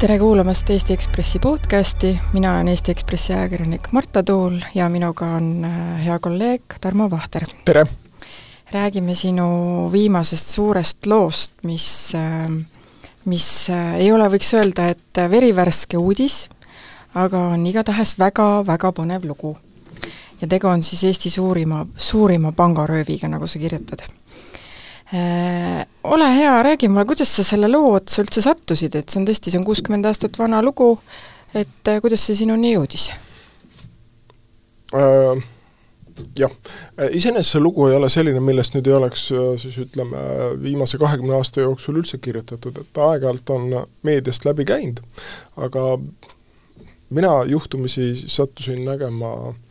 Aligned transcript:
tere 0.00 0.18
kuulamast 0.18 0.70
Eesti 0.70 0.94
Ekspressi 0.96 1.38
podcasti, 1.38 2.14
mina 2.32 2.54
olen 2.54 2.68
Eesti 2.72 2.90
Ekspressi 2.90 3.34
ajakirjanik 3.34 3.90
Marta 3.92 4.22
Tuul 4.22 4.54
ja 4.74 4.86
minuga 4.88 5.26
on 5.36 5.64
äh, 5.64 6.04
hea 6.06 6.18
kolleeg 6.18 6.62
Tarmo 6.80 7.10
Vahter. 7.10 7.44
tere! 7.64 7.84
räägime 8.72 9.14
sinu 9.14 9.44
viimasest 9.92 10.54
suurest 10.54 11.06
loost, 11.06 11.52
mis, 11.68 12.14
äh, 12.14 12.48
mis 13.24 13.48
äh, 13.70 13.98
ei 14.00 14.08
ole, 14.12 14.30
võiks 14.32 14.54
öelda, 14.56 14.88
et 14.88 15.20
verivärske 15.30 16.00
uudis, 16.00 16.46
aga 17.14 17.42
on 17.52 17.66
igatahes 17.68 18.14
väga-väga 18.18 18.94
põnev 18.96 19.28
lugu. 19.28 19.52
ja 20.40 20.48
tegu 20.48 20.72
on 20.72 20.82
siis 20.82 21.04
Eesti 21.04 21.30
suurima, 21.30 21.84
suurima 21.96 22.52
pangarööviga, 22.56 23.28
nagu 23.28 23.46
sa 23.46 23.58
kirjutad 23.58 24.08
ole 25.12 26.28
hea, 26.34 26.62
räägi 26.62 26.88
mulle, 26.88 27.04
kuidas 27.04 27.36
sa 27.36 27.44
selle 27.44 27.68
loo 27.68 27.94
otsa 27.96 28.22
üldse 28.22 28.42
sattusid, 28.44 28.94
et 28.94 29.10
see 29.10 29.20
on 29.20 29.26
tõesti, 29.28 29.50
see 29.50 29.58
on 29.58 29.66
kuuskümmend 29.66 30.06
aastat 30.06 30.38
vana 30.38 30.60
lugu, 30.62 30.92
et 31.54 31.90
äh, 31.90 31.98
kuidas 32.02 32.26
see 32.26 32.38
sinuni 32.42 32.74
jõudis 32.76 33.10
äh,? 34.94 35.48
Jah, 36.36 36.52
iseenesest 37.16 37.54
see 37.54 37.62
lugu 37.62 37.86
ei 37.88 37.94
ole 37.96 38.10
selline, 38.12 38.42
millest 38.44 38.74
nüüd 38.74 38.90
ei 38.90 38.92
oleks 38.92 39.22
siis 39.62 39.78
ütleme, 39.80 40.20
viimase 40.60 40.98
kahekümne 41.00 41.32
aasta 41.38 41.62
jooksul 41.64 41.96
üldse 41.96 42.18
kirjutatud, 42.20 42.76
et 42.76 43.00
aeg-ajalt 43.00 43.52
on 43.54 43.70
meediast 44.04 44.44
läbi 44.44 44.66
käinud, 44.68 45.00
aga 45.56 45.94
mina 47.16 47.32
juhtumisi 47.48 48.10
sattusin 48.26 48.84
nägema 48.84 49.32
äh, 49.32 49.54
Äh, 49.54 49.69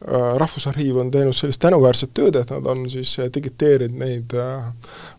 Rahvusarhiiv 0.00 0.96
on 0.96 1.10
teinud 1.12 1.36
sellist 1.36 1.60
tänuväärset 1.60 2.14
tööd, 2.16 2.38
et 2.40 2.50
nad 2.54 2.66
on 2.72 2.86
siis 2.88 3.12
äh, 3.20 3.28
digiteerinud 3.34 3.98
neid 4.00 4.32
äh, 4.32 4.70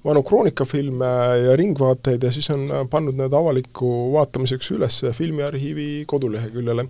vanu 0.06 0.24
kroonikafilme 0.26 1.12
ja 1.46 1.54
ringvaateid 1.60 2.24
ja 2.26 2.32
siis 2.34 2.50
on 2.50 2.66
pannud 2.90 3.20
need 3.20 3.34
avaliku 3.38 3.92
vaatamiseks 4.16 4.72
üles 4.74 4.98
Filmiarhiivi 5.14 5.92
koduleheküljele. 6.10 6.88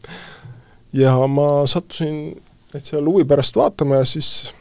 ja 0.93 1.17
ma 1.27 1.67
sattusin 1.67 2.39
seal 2.79 3.05
huvi 3.05 3.27
pärast 3.27 3.55
vaatama 3.59 3.99
ja 3.99 4.05
siis 4.07 4.53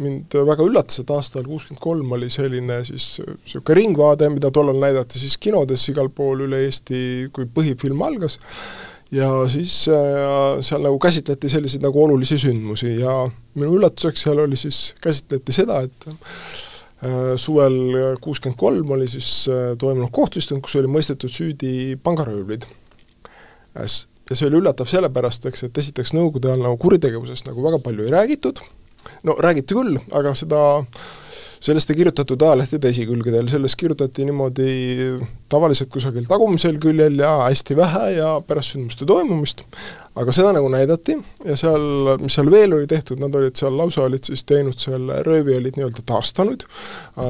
mind 0.00 0.32
väga 0.46 0.64
üllatas, 0.64 1.02
et 1.02 1.10
aastal 1.12 1.44
kuuskümmend 1.44 1.82
kolm 1.82 2.12
oli 2.16 2.30
selline 2.32 2.80
siis 2.88 3.18
niisugune 3.20 3.76
ringvaade, 3.76 4.30
mida 4.32 4.50
tollal 4.54 4.80
näidati 4.80 5.20
siis 5.20 5.36
kinodes 5.36 5.84
igal 5.92 6.08
pool 6.14 6.46
üle 6.46 6.62
Eesti, 6.64 7.28
kui 7.34 7.44
põhifilm 7.44 8.00
algas, 8.06 8.38
ja 9.12 9.28
siis 9.48 9.88
äh, 9.88 10.60
seal 10.64 10.84
nagu 10.84 10.98
käsitleti 11.02 11.48
selliseid 11.50 11.82
nagu 11.82 12.04
olulisi 12.04 12.38
sündmusi 12.38 12.94
ja 13.00 13.14
minu 13.54 13.76
üllatuseks 13.78 14.26
seal 14.26 14.42
oli 14.44 14.58
siis, 14.58 14.94
käsitleti 15.02 15.54
seda, 15.54 15.80
et 15.86 16.06
äh, 16.08 17.34
suvel 17.36 18.16
kuuskümmend 18.22 18.58
kolm 18.58 18.90
oli 18.96 19.08
siis 19.10 19.48
äh, 19.50 19.72
toimunud 19.78 20.12
kohtuistung, 20.14 20.62
kus 20.62 20.78
oli 20.78 20.90
mõistetud 20.90 21.32
süüdi 21.32 21.96
pangaröövlid. 22.02 22.66
ja 23.74 23.86
see 23.88 24.46
oli 24.46 24.60
üllatav 24.60 24.86
sellepärast, 24.90 25.46
eks, 25.46 25.64
et 25.66 25.78
esiteks 25.78 26.14
Nõukogude 26.14 26.50
ajal 26.50 26.62
nagu 26.62 26.78
kuritegevusest 26.78 27.50
nagu 27.50 27.62
väga 27.66 27.82
palju 27.82 28.06
ei 28.06 28.14
räägitud, 28.14 28.62
no 29.26 29.36
räägiti 29.38 29.74
küll, 29.74 29.98
aga 30.14 30.34
seda 30.38 30.62
äh, 30.78 31.02
sellest 31.60 31.90
ei 31.92 31.98
kirjutatud 31.98 32.40
ajalehtede 32.42 32.88
esikülgedel, 32.88 33.48
sellest 33.52 33.76
kirjutati 33.80 34.24
niimoodi 34.24 34.70
tavaliselt 35.52 35.90
kusagil 35.92 36.24
tagumisel 36.28 36.78
küljel 36.80 37.20
ja 37.20 37.34
hästi 37.42 37.76
vähe 37.76 38.06
ja 38.16 38.30
pärast 38.46 38.72
sündmuste 38.74 39.08
toimumist, 39.08 39.60
aga 40.16 40.32
seda 40.32 40.54
nagu 40.56 40.70
näidati 40.72 41.18
ja 41.44 41.58
seal, 41.60 42.16
mis 42.22 42.38
seal 42.38 42.48
veel 42.52 42.78
oli 42.78 42.88
tehtud, 42.90 43.20
nad 43.20 43.36
olid 43.36 43.60
seal 43.60 43.76
lausa, 43.76 44.06
olid 44.08 44.24
siis 44.30 44.46
teinud 44.48 44.80
selle 44.80 45.20
röövi, 45.26 45.58
olid 45.60 45.76
nii-öelda 45.76 46.04
taastanud, 46.08 46.64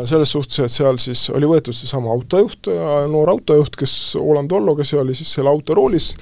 selles 0.06 0.36
suhtes, 0.36 0.62
et 0.62 0.78
seal 0.78 1.00
siis 1.02 1.26
oli 1.34 1.50
võetud 1.50 1.74
seesama 1.76 2.14
autojuht, 2.14 2.70
noor 3.10 3.34
autojuht, 3.34 3.78
kes, 3.82 3.96
Roland 4.20 4.54
Ollo, 4.54 4.78
kes 4.78 4.94
oli 5.00 5.18
siis 5.18 5.34
seal 5.34 5.50
autoroolis, 5.50 6.12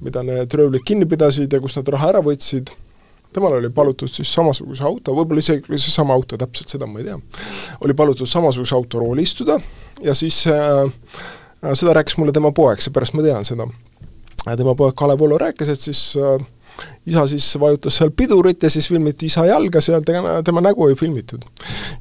mida 0.00 0.24
need 0.24 0.56
röövlid 0.56 0.86
kinni 0.88 1.08
pidasid 1.08 1.52
ja 1.52 1.60
kust 1.60 1.76
nad 1.76 1.92
raha 1.92 2.14
ära 2.14 2.24
võtsid 2.24 2.72
temal 3.32 3.58
oli 3.58 3.70
palutud 3.74 4.10
siis 4.10 4.30
samasuguse 4.34 4.84
auto, 4.86 5.14
võib-olla 5.14 5.42
isegi 5.42 5.78
seesama 5.78 6.14
auto, 6.16 6.38
täpselt 6.40 6.72
seda 6.74 6.88
ma 6.90 7.02
ei 7.02 7.08
tea, 7.10 7.18
oli 7.84 7.94
palutud 7.96 8.28
samasuguse 8.28 8.74
autorooli 8.74 9.26
istuda 9.26 9.60
ja 10.02 10.14
siis 10.18 10.42
äh, 10.50 10.90
seda 11.72 11.94
rääkis 12.00 12.18
mulle 12.18 12.34
tema 12.34 12.52
poeg, 12.56 12.82
seepärast 12.82 13.14
ma 13.14 13.26
tean 13.26 13.46
seda. 13.46 13.68
tema 14.56 14.74
poeg 14.74 14.96
Kalev 14.98 15.22
Ollo 15.22 15.38
rääkis, 15.38 15.68
et 15.68 15.80
siis 15.80 16.02
äh, 16.18 16.42
isa 17.06 17.26
siis 17.30 17.46
vajutas 17.60 17.96
seal 18.00 18.12
pidurit 18.16 18.62
ja 18.62 18.70
siis 18.70 18.88
filmiti 18.88 19.26
isa 19.26 19.44
jalga 19.46 19.82
seal, 19.84 20.04
tema, 20.06 20.40
tema 20.46 20.62
nägu 20.64 20.88
ei 20.88 20.94
filmitud. 20.98 21.44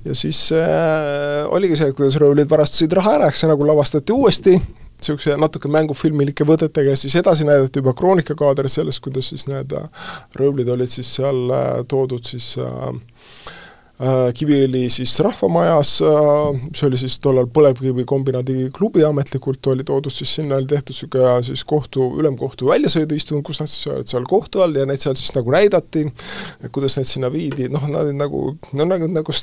ja 0.05 0.15
siis 0.15 0.49
äh, 0.55 1.45
oligi 1.49 1.77
see, 1.79 1.93
kuidas 1.93 2.19
röövlid 2.21 2.49
varastasid 2.49 2.93
raha 2.97 3.17
ära, 3.19 3.29
eks 3.29 3.43
see 3.43 3.51
nagu 3.51 3.67
lavastati 3.67 4.15
uuesti, 4.15 4.57
niisuguse 4.99 5.37
natuke 5.39 5.71
mängufilmilike 5.71 6.45
võtetega 6.47 6.93
ja 6.93 6.99
siis 6.99 7.15
edasi 7.15 7.47
näidati 7.47 7.79
juba 7.79 7.93
kroonikakaadrit 7.97 8.71
sellest, 8.71 9.03
kuidas 9.05 9.31
siis 9.31 9.47
need 9.47 9.75
röövlid 10.35 10.69
olid 10.69 10.91
siis 10.91 11.15
seal 11.19 11.45
äh, 11.55 11.69
toodud 11.87 12.27
siis 12.27 12.51
äh, 12.59 12.89
Äh, 12.89 13.38
Kiviõli 13.99 14.85
siis 14.87 15.11
Rahvamajas, 15.19 15.89
äh, 16.07 16.59
mis 16.69 16.83
oli 16.87 16.95
siis 17.01 17.17
tollal 17.19 17.49
Põlevkivikombinaadi 17.51 18.69
klubi 18.71 19.03
ametlikult, 19.03 19.67
oli 19.73 19.83
toodud 19.83 20.13
siis 20.15 20.37
sinna, 20.37 20.55
oli 20.55 20.69
tehtud 20.71 20.95
niisugune 20.95 21.33
siis 21.43 21.65
kohtu, 21.67 22.05
ülemkohtu 22.21 22.69
väljasõiduistung, 22.69 23.43
kus 23.43 23.59
nad 23.59 23.67
siis 23.67 23.89
olid 23.91 24.07
seal 24.07 24.23
kohtu 24.29 24.63
all 24.63 24.79
ja 24.79 24.85
neid 24.87 25.03
seal 25.03 25.17
siis 25.19 25.33
nagu 25.35 25.51
näidati, 25.51 26.05
kuidas 26.71 26.95
neid 26.95 27.09
sinna 27.11 27.27
viidi, 27.33 27.67
noh, 27.73 27.89
nad 27.91 28.13
nagu, 28.15 28.45
no 28.71 28.87
nagu, 28.87 29.11
nagu 29.11 29.35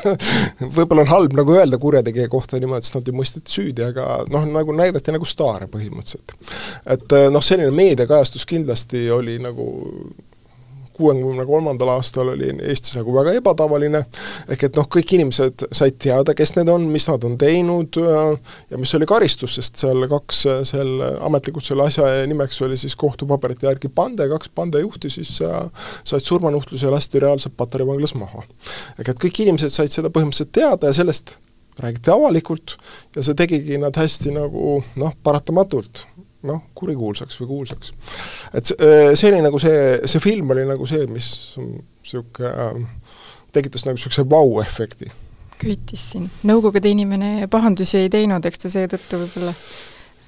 võib-olla 0.78 1.04
on 1.04 1.12
halb 1.12 1.36
nagu 1.36 1.58
öelda 1.60 1.76
kurjategija 1.84 2.32
kohta 2.32 2.56
niimoodi, 2.56 2.88
sest 2.88 2.96
nad 3.02 3.12
ei 3.12 3.18
mõisteti 3.20 3.52
süüdi, 3.58 3.84
aga 3.84 4.22
noh, 4.32 4.48
nagu 4.48 4.80
näidati 4.80 5.12
nagu 5.12 5.28
staare 5.28 5.68
põhimõtteliselt. 5.68 6.38
et 6.96 7.18
noh, 7.36 7.44
selline 7.44 7.76
meediakajastus 7.76 8.48
kindlasti 8.48 9.10
oli 9.12 9.36
nagu 9.44 9.68
kuuekümne 11.00 11.46
kolmandal 11.48 11.94
aastal 11.96 12.32
oli 12.34 12.52
Eestis 12.68 12.96
nagu 12.98 13.14
väga 13.14 13.34
ebatavaline, 13.40 14.02
ehk 14.52 14.66
et 14.68 14.78
noh, 14.78 14.88
kõik 14.90 15.14
inimesed 15.16 15.66
said 15.76 15.98
teada, 16.02 16.34
kes 16.36 16.54
need 16.58 16.70
on, 16.72 16.86
mis 16.92 17.08
nad 17.10 17.24
on 17.26 17.36
teinud 17.40 17.98
ja 18.00 18.80
mis 18.80 18.94
oli 18.98 19.08
karistus, 19.10 19.56
sest 19.58 19.80
seal 19.82 20.06
kaks, 20.10 20.44
selle, 20.70 21.12
ametlikult 21.26 21.66
selle 21.66 21.88
asja 21.88 22.08
nimeks 22.30 22.60
oli 22.66 22.78
siis 22.80 22.96
kohtupaberite 23.00 23.68
järgi 23.68 23.90
pande, 23.94 24.28
kaks 24.30 24.52
pandejuhti 24.54 25.12
siis 25.12 25.36
said 25.40 26.24
surmanuhtluse 26.24 26.88
ja 26.88 26.94
lasti 26.94 27.22
reaalselt 27.22 27.56
Patarei 27.56 27.86
vanglas 27.86 28.14
maha. 28.18 28.44
ehk 28.98 29.14
et 29.14 29.22
kõik 29.26 29.44
inimesed 29.44 29.72
said 29.74 29.92
seda 29.92 30.12
põhimõtteliselt 30.12 30.52
teada 30.54 30.90
ja 30.90 30.96
sellest 30.96 31.36
räägiti 31.80 32.12
avalikult 32.12 32.76
ja 33.16 33.24
see 33.24 33.36
tegigi 33.38 33.78
nad 33.80 33.96
hästi 33.96 34.34
nagu 34.36 34.80
noh, 35.00 35.14
paratamatult 35.22 36.04
noh, 36.48 36.62
kurikuulsaks 36.74 37.40
või 37.42 37.50
kuulsaks. 37.50 37.92
et 38.54 38.72
äh, 38.76 39.12
see 39.14 39.30
oli 39.32 39.42
nagu 39.44 39.60
see, 39.62 40.00
see 40.08 40.22
film 40.22 40.52
oli 40.54 40.64
nagu 40.68 40.86
see, 40.88 41.06
mis 41.10 41.30
niisugune 41.60 42.50
äh, 42.50 42.80
tekitas 43.52 43.86
nagu 43.86 43.98
niisuguse 43.98 44.24
vau-efekti. 44.30 45.10
köitis 45.60 46.10
sind. 46.14 46.42
Nõukogude 46.48 46.88
inimene 46.88 47.48
pahandusi 47.52 48.04
ei 48.04 48.12
teinud, 48.12 48.46
eks 48.48 48.64
ta 48.64 48.72
seetõttu 48.72 49.20
võib-olla 49.24 49.54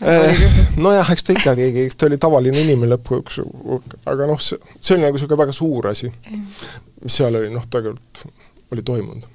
äh, 0.04 0.46
nojah, 0.76 1.12
eks 1.14 1.28
ta 1.28 1.36
ikkagi, 1.36 1.88
ta 1.96 2.10
oli 2.10 2.20
tavaline 2.20 2.64
inimene 2.66 2.92
lõpuks, 2.96 3.40
aga 4.12 4.28
noh, 4.28 4.40
see, 4.40 4.60
see 4.80 4.96
oli 4.96 5.06
nagu 5.06 5.16
niisugune 5.16 5.44
väga 5.46 5.56
suur 5.56 5.92
asi, 5.94 6.12
mis 7.02 7.20
seal 7.20 7.40
oli, 7.40 7.52
noh, 7.54 7.68
tegelikult 7.72 8.26
oli 8.72 8.84
toimunud 8.84 9.31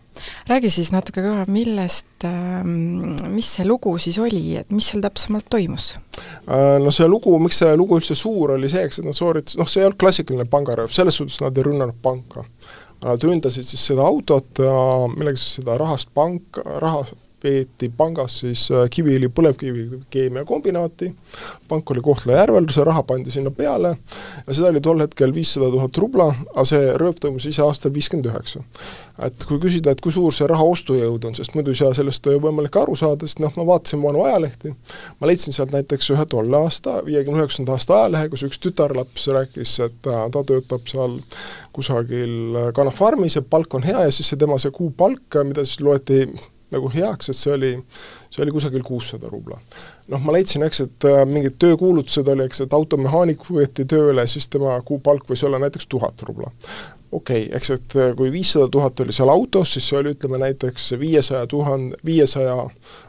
räägi 0.49 0.71
siis 0.73 0.91
natuke 0.95 1.23
ka, 1.25 1.45
millest, 1.51 2.09
ähm, 2.27 3.17
mis 3.33 3.51
see 3.57 3.67
lugu 3.67 3.97
siis 4.01 4.19
oli, 4.23 4.57
et 4.61 4.73
mis 4.73 4.89
seal 4.91 5.03
täpsemalt 5.05 5.49
toimus? 5.53 5.93
Äh, 6.47 6.77
no 6.83 6.93
see 6.95 7.07
lugu, 7.09 7.35
miks 7.43 7.61
see 7.63 7.75
lugu 7.79 7.99
üldse 7.99 8.17
suur 8.17 8.55
oli 8.57 8.71
see, 8.71 8.87
eks, 8.87 9.01
et 9.01 9.09
nad 9.09 9.17
sooritasid, 9.17 9.61
noh, 9.61 9.69
see 9.69 9.83
ei 9.83 9.89
olnud 9.89 10.01
klassikaline 10.01 10.49
pangarööv, 10.51 10.91
selles 10.93 11.19
suhtes 11.19 11.41
nad 11.43 11.57
ei 11.57 11.67
rünnanud 11.69 12.01
panka. 12.03 12.47
Nad 13.03 13.21
ründasid 13.21 13.67
siis 13.67 13.83
seda 13.91 14.07
autot 14.09 14.57
millega 15.13 15.37
siis 15.37 15.59
seda 15.59 15.75
rahast 15.77 16.09
pank, 16.17 16.57
raha 16.81 17.03
peeti 17.47 17.89
pangas 17.97 18.41
siis 18.43 18.67
äh, 18.73 18.85
Kiviõli 18.91 19.29
põlevkivikeemiakombinaati, 19.33 21.09
pank 21.69 21.91
oli 21.93 22.03
Kohtla-Järvel, 22.03 22.67
see 22.73 22.85
raha 22.87 23.03
pandi 23.07 23.31
sinna 23.33 23.51
peale 23.55 23.93
ja 23.95 24.55
seda 24.55 24.71
oli 24.73 24.81
tol 24.83 25.03
hetkel 25.03 25.33
viissada 25.35 25.69
tuhat 25.71 25.99
rubla, 26.01 26.27
aga 26.53 26.65
see 26.67 26.95
rööp 26.99 27.21
toimus 27.23 27.47
ise 27.49 27.63
aastal 27.63 27.93
viiskümmend 27.95 28.27
üheksa. 28.31 28.63
et 29.23 29.45
kui 29.49 29.57
küsida, 29.61 29.93
et 29.93 30.01
kui 30.03 30.13
suur 30.13 30.35
see 30.35 30.47
raha 30.49 30.65
ostujõud 30.73 31.23
on, 31.29 31.35
sest 31.37 31.55
muidu 31.57 31.73
ei 31.73 31.79
saa 31.79 31.95
sellest 31.97 32.27
võimalik 32.43 32.75
aru 32.77 32.95
saada, 32.99 33.25
sest 33.25 33.39
noh, 33.41 33.53
ma 33.57 33.65
vaatasin 33.71 34.03
vanu 34.03 34.25
ajalehti, 34.27 34.73
ma 35.21 35.29
leidsin 35.31 35.55
sealt 35.55 35.73
näiteks 35.73 36.11
ühe 36.13 36.25
tolle 36.29 36.59
aasta, 36.59 36.99
viiekümne 37.07 37.41
üheksanda 37.41 37.73
aasta 37.73 38.01
ajalehe, 38.01 38.29
kus 38.33 38.45
üks 38.45 38.61
tütarlaps 38.61 39.29
rääkis, 39.33 39.79
et 39.87 39.97
ta, 40.05 40.27
ta 40.33 40.43
töötab 40.51 40.85
seal 40.91 41.17
kusagil 41.73 42.59
kanafarmis 42.77 43.39
ja 43.39 43.41
palk 43.41 43.73
on 43.79 43.87
hea 43.87 44.05
ja 44.05 44.13
siis 44.13 44.29
see 44.33 44.43
tema 44.43 44.59
see 44.61 44.75
kuupalk, 44.75 45.41
mida 45.47 45.65
siis 45.65 45.81
loeti 45.81 46.21
nagu 46.73 46.89
heaks, 46.91 47.31
et 47.31 47.37
see 47.37 47.53
oli, 47.53 47.71
see 48.33 48.43
oli 48.43 48.53
kusagil 48.55 48.83
kuussada 48.83 49.29
rubla. 49.31 49.59
noh, 50.07 50.21
ma 50.23 50.35
leidsin, 50.35 50.63
eks, 50.67 50.83
et 50.83 51.07
äh, 51.07 51.23
mingid 51.27 51.57
töökuulutused 51.59 52.27
oli, 52.31 52.47
eks, 52.47 52.61
et 52.63 52.75
automehaanik 52.75 53.47
võeti 53.51 53.87
tööle, 53.87 54.23
siis 54.27 54.47
tema 54.51 54.75
kuupalk 54.87 55.27
võis 55.27 55.43
olla 55.47 55.59
näiteks 55.63 55.87
tuhat 55.87 56.23
rubla. 56.27 56.51
okei 57.11 57.45
okay,, 57.45 57.55
eks 57.55 57.71
et 57.71 57.95
äh, 57.95 58.11
kui 58.19 58.31
viissada 58.31 58.67
tuhat 58.71 58.99
oli 58.99 59.15
seal 59.15 59.31
autos, 59.31 59.73
siis 59.73 59.87
see 59.87 59.99
oli 59.99 60.11
ütleme 60.15 60.41
näiteks 60.41 60.89
viiesaja 60.99 61.47
tuhande, 61.47 61.95
viiesaja 62.05 62.57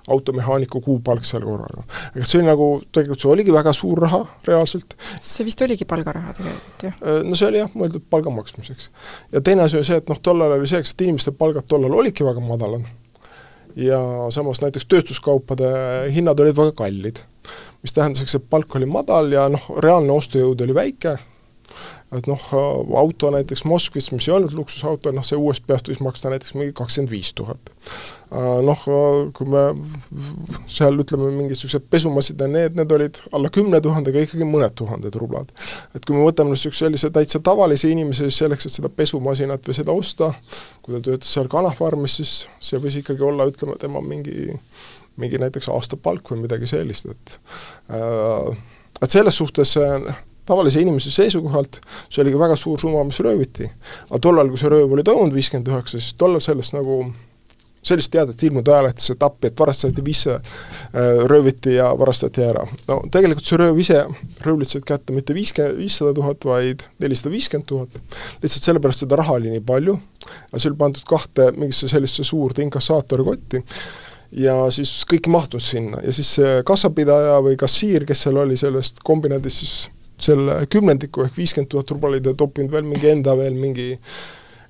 automehaaniku 0.08 0.80
kuupalk 0.80 1.26
seal 1.26 1.42
korraga. 1.42 1.82
aga 2.14 2.26
see 2.26 2.38
oli 2.38 2.46
nagu, 2.46 2.68
tegelikult 2.92 3.24
see 3.26 3.32
oligi 3.32 3.56
väga 3.56 3.74
suur 3.74 4.04
raha 4.06 4.22
reaalselt. 4.46 4.94
see 5.18 5.48
vist 5.50 5.66
oligi 5.66 5.88
palgaraha 5.96 6.36
tegelikult, 6.38 6.86
jah? 6.86 7.02
Äh, 7.02 7.20
no 7.26 7.34
see 7.34 7.50
oli 7.50 7.62
jah, 7.64 7.74
mõeldud 7.74 8.06
palga 8.10 8.30
maksmiseks. 8.38 8.90
ja 9.34 9.42
teine 9.42 9.66
asi 9.66 9.82
oli 9.82 9.90
see, 9.90 9.98
et 9.98 10.14
noh, 10.14 10.22
tollal 10.22 10.54
oli 10.60 10.70
see, 10.70 10.78
eks, 10.78 10.94
et 10.94 11.06
inimeste 11.08 11.34
palgad 11.34 11.66
tollal 11.66 11.98
olidki 12.04 12.26
väga 12.26 12.46
madalad 12.46 12.86
ja 13.76 14.00
samas 14.34 14.62
näiteks 14.64 14.86
tööstuskaupade 14.86 15.72
hinnad 16.14 16.40
olid 16.40 16.56
väga 16.56 16.72
kallid. 16.84 17.18
mis 17.82 17.92
tähendas, 17.92 18.22
eks, 18.22 18.34
et 18.34 18.50
palk 18.50 18.74
oli 18.76 18.86
madal 18.86 19.32
ja 19.32 19.48
noh, 19.48 19.68
reaalne 19.82 20.12
ostujõud 20.12 20.60
oli 20.64 20.74
väike 20.74 21.18
et 22.16 22.26
noh, 22.26 22.44
auto 22.96 23.30
näiteks 23.30 23.64
Moskvis, 23.68 24.12
mis 24.12 24.28
ei 24.28 24.34
olnud 24.34 24.54
luksusauto, 24.56 25.12
noh 25.12 25.24
see 25.26 25.36
uuest 25.36 25.66
peast 25.68 25.90
võis 25.90 26.00
maksta 26.04 26.32
näiteks 26.32 26.54
mingi 26.56 26.72
kakskümmend 26.76 27.12
viis 27.12 27.32
tuhat. 27.36 27.72
Noh, 28.28 28.82
kui 29.32 29.46
me 29.48 29.62
seal 30.68 31.00
ütleme, 31.00 31.30
mingisugused 31.32 31.86
pesumasinad, 31.88 32.50
need, 32.52 32.74
need 32.76 32.92
olid 32.92 33.20
alla 33.32 33.48
kümne 33.52 33.80
tuhandega 33.84 34.20
ikkagi 34.26 34.44
mõned 34.44 34.74
tuhanded 34.76 35.16
rublad. 35.16 35.54
et 35.96 36.04
kui 36.04 36.16
me 36.16 36.26
võtame 36.26 36.52
niisuguse 36.52 36.84
sellise 36.84 37.08
täitsa 37.14 37.40
tavalise 37.40 37.88
inimese, 37.88 38.28
siis 38.28 38.42
selleks, 38.44 38.68
et 38.68 38.76
seda 38.76 38.92
pesumasinat 38.92 39.64
või 39.64 39.78
seda 39.78 39.96
osta, 39.96 40.28
kui 40.84 40.92
ta 40.94 41.00
töötas 41.06 41.32
seal 41.32 41.48
kanafarmis, 41.48 42.18
siis 42.20 42.34
see 42.60 42.80
võis 42.82 43.00
ikkagi 43.00 43.24
olla, 43.24 43.48
ütleme, 43.48 43.78
tema 43.80 44.04
mingi 44.04 44.52
mingi 45.18 45.40
näiteks 45.40 45.66
aastapalk 45.74 46.28
või 46.30 46.44
midagi 46.44 46.68
sellist, 46.70 47.08
et 47.10 47.38
äh, 47.96 48.52
et 49.02 49.10
selles 49.10 49.36
suhtes 49.40 49.72
tavalise 50.48 50.80
inimese 50.82 51.10
seisukohalt 51.14 51.80
see 52.08 52.22
oli 52.22 52.32
ka 52.34 52.40
väga 52.40 52.56
suur 52.58 52.80
summa, 52.80 53.04
mis 53.06 53.20
rööviti. 53.24 53.68
aga 54.08 54.20
tollal, 54.22 54.50
kui 54.52 54.60
see 54.60 54.72
rööv 54.72 54.92
oli 54.92 55.04
toimunud 55.06 55.36
viiskümmend 55.36 55.72
üheksa, 55.72 55.98
siis 55.98 56.14
tollal 56.20 56.42
sellest 56.44 56.76
nagu 56.76 57.00
sellist 57.82 58.12
teadet 58.12 58.42
ilmunud 58.42 58.68
ajalehtesse, 58.68 59.14
et 59.14 59.22
appi, 59.22 59.50
et 59.50 59.60
varastati 59.60 60.04
visse, 60.04 60.34
äh, 60.34 61.22
rööviti 61.30 61.76
ja 61.76 61.90
varastati 61.98 62.44
ära. 62.44 62.66
no 62.88 63.00
tegelikult 63.12 63.46
see 63.46 63.60
rööv 63.60 63.78
ise 63.80 64.04
röövlitsesid 64.44 64.86
kätte 64.88 65.16
mitte 65.16 65.36
viiskümmend, 65.36 65.78
viissada 65.78 66.14
tuhat, 66.14 66.44
vaid 66.44 66.84
nelisada 66.98 67.32
viiskümmend 67.34 67.68
tuhat. 67.68 67.98
lihtsalt 68.42 68.70
sellepärast 68.70 69.06
seda 69.06 69.20
raha 69.20 69.38
oli 69.38 69.54
nii 69.54 69.64
palju 69.64 69.98
see 70.56 70.70
oli 70.70 70.78
pandud 70.78 71.04
kahte 71.08 71.52
mingisse 71.56 71.88
sellisesse 71.88 72.24
suurde 72.28 72.62
inkassaatorikotti 72.66 73.62
ja 74.44 74.56
siis 74.74 74.90
kõik 75.08 75.28
mahtus 75.32 75.70
sinna 75.72 76.02
ja 76.04 76.12
siis 76.12 76.34
see 76.38 76.58
kassapidaja 76.66 77.38
või 77.44 77.56
kassiir, 77.60 78.04
kes 78.08 78.26
seal 78.26 78.40
oli 78.42 78.58
sellest 78.60 79.00
kombinaadist, 79.04 79.62
siis 79.62 79.76
selle 80.18 80.64
kümnendiku 80.70 81.24
ehk 81.24 81.36
viiskümmend 81.38 81.70
tuhat 81.72 81.90
rublit 81.94 82.26
ja 82.26 82.34
toppinud 82.36 82.72
veel 82.74 82.86
mingi 82.88 83.10
enda 83.12 83.36
veel 83.38 83.56
mingi 83.56 83.92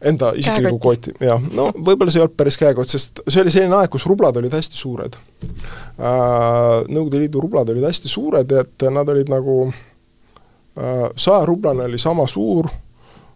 enda 0.01 0.31
isikliku 0.39 0.79
koti, 0.83 1.13
jah, 1.23 1.43
no 1.43 1.69
võib-olla 1.75 2.13
see 2.13 2.21
ei 2.21 2.27
olnud 2.27 2.37
päris 2.39 2.59
käekott, 2.61 2.91
sest 2.93 3.23
see 3.27 3.43
oli 3.43 3.53
selline 3.55 3.75
aeg, 3.81 3.91
kus 3.91 4.07
rublad 4.07 4.37
olid 4.39 4.55
hästi 4.55 4.79
suured. 4.79 5.19
Äh,. 5.99 6.85
Nõukogude 6.89 7.23
Liidu 7.25 7.43
rublad 7.43 7.73
olid 7.73 7.87
hästi 7.89 8.11
suured, 8.11 8.53
et 8.61 8.87
nad 8.95 9.09
olid 9.11 9.33
nagu 9.33 9.57
äh, 9.67 11.09
sajarublane 11.19 11.89
oli 11.89 11.99
sama 11.99 12.29
suur, 12.31 12.71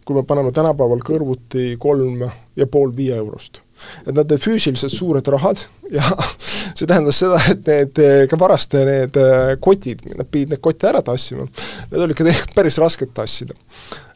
kui 0.07 0.17
me 0.19 0.23
paneme 0.27 0.55
tänapäeval 0.55 1.03
kõrvuti 1.07 1.75
kolm 1.83 2.23
ja 2.57 2.67
pool 2.71 2.95
viie 2.95 3.19
eurost. 3.19 3.63
Et 4.07 4.15
nad 4.15 4.23
olid 4.23 4.43
füüsiliselt 4.43 4.95
suured 4.95 5.27
rahad 5.35 5.65
ja 5.91 6.07
see 6.79 6.87
tähendas 6.87 7.19
seda, 7.25 7.43
et 7.51 7.67
need 7.67 8.31
ka 8.31 8.39
varaste 8.39 8.85
need 8.87 9.19
äh, 9.19 9.57
kotid, 9.63 10.07
nad 10.15 10.31
pidid 10.31 10.55
need 10.55 10.63
kotte 10.63 10.91
ära 10.93 11.03
tassima, 11.03 11.49
need 11.91 12.07
olid 12.07 12.19
ka 12.19 12.27
tegelikult 12.29 12.57
päris 12.59 12.79
rasked 12.83 13.11
tassida. 13.19 13.59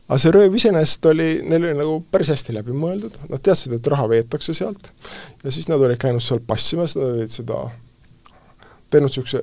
Aga 0.06 0.18
see 0.22 0.34
rööv 0.34 0.54
iseenesest 0.58 1.08
oli, 1.10 1.28
neil 1.42 1.64
oli 1.64 1.78
nagu 1.78 1.96
päris 2.10 2.30
hästi 2.34 2.54
läbi 2.56 2.74
mõeldud, 2.76 3.16
nad 3.30 3.42
teadsid, 3.42 3.74
et 3.78 3.90
raha 3.90 4.08
veetakse 4.12 4.54
sealt. 4.54 4.92
Ja 5.44 5.54
siis 5.54 5.70
nad 5.70 5.82
olid 5.82 5.98
käinud 6.02 6.24
seal 6.24 6.42
passimas, 6.46 6.96
nad 6.98 7.16
olid 7.16 7.32
seda 7.34 7.64
teinud 8.90 9.10
niisuguse 9.10 9.42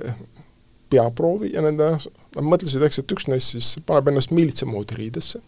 peaproovi 0.94 1.52
ja 1.56 1.64
nende, 1.66 1.90
nad 2.36 2.48
mõtlesid, 2.48 2.84
eks, 2.86 3.02
et 3.02 3.12
üks 3.16 3.28
neist 3.28 3.56
siis 3.56 3.74
paneb 3.88 4.14
ennast 4.14 4.32
miilitsa 4.36 4.70
moodi 4.70 5.00
riidesse 5.00 5.42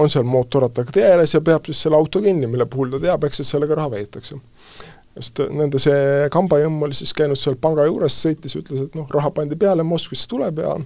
on 0.00 0.10
seal 0.10 0.24
mootorrattaga 0.24 0.92
tee 0.94 1.04
ääres 1.08 1.34
ja 1.34 1.40
peab 1.44 1.66
siis 1.68 1.82
selle 1.84 1.98
auto 1.98 2.22
kinni, 2.24 2.48
mille 2.50 2.66
puhul 2.70 2.92
ta 2.94 3.00
teab, 3.02 3.24
eks, 3.28 3.42
et 3.42 3.48
sellega 3.48 3.76
raha 3.78 3.92
veetakse. 3.96 4.38
sest 5.20 5.42
nende 5.52 5.80
see 5.82 6.28
kambajõmm 6.32 6.86
oli 6.86 6.96
siis 6.96 7.12
käinud 7.16 7.38
seal 7.38 7.58
panga 7.60 7.84
juures, 7.88 8.14
sõitis, 8.24 8.54
ütles, 8.56 8.86
et 8.86 8.94
noh, 8.96 9.08
raha 9.10 9.32
pandi 9.34 9.58
peale, 9.58 9.84
Moskvist 9.84 10.28
tuleb 10.30 10.62
ja 10.62 10.76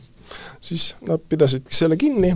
siis 0.65 0.95
nad 1.07 1.23
pidasidki 1.29 1.77
selle 1.77 1.99
kinni, 2.01 2.33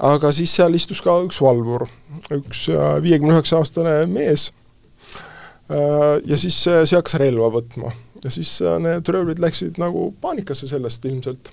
aga 0.00 0.32
siis 0.32 0.52
seal 0.56 0.74
istus 0.76 1.02
ka 1.04 1.18
üks 1.26 1.40
valvur, 1.44 1.86
üks 2.34 2.66
äh, 2.72 2.96
viiekümne 3.04 3.36
üheksa 3.36 3.60
aastane 3.60 4.04
mees, 4.10 4.50
äh, 5.68 6.20
ja 6.24 6.38
siis 6.40 6.62
see 6.64 6.96
hakkas 6.96 7.18
relva 7.20 7.50
võtma 7.58 7.92
ja 8.24 8.30
siis 8.32 8.62
äh, 8.62 8.76
need 8.82 9.08
röövlid 9.08 9.40
läksid 9.42 9.78
nagu 9.80 10.10
paanikasse 10.20 10.68
sellest 10.68 11.04
ilmselt. 11.08 11.50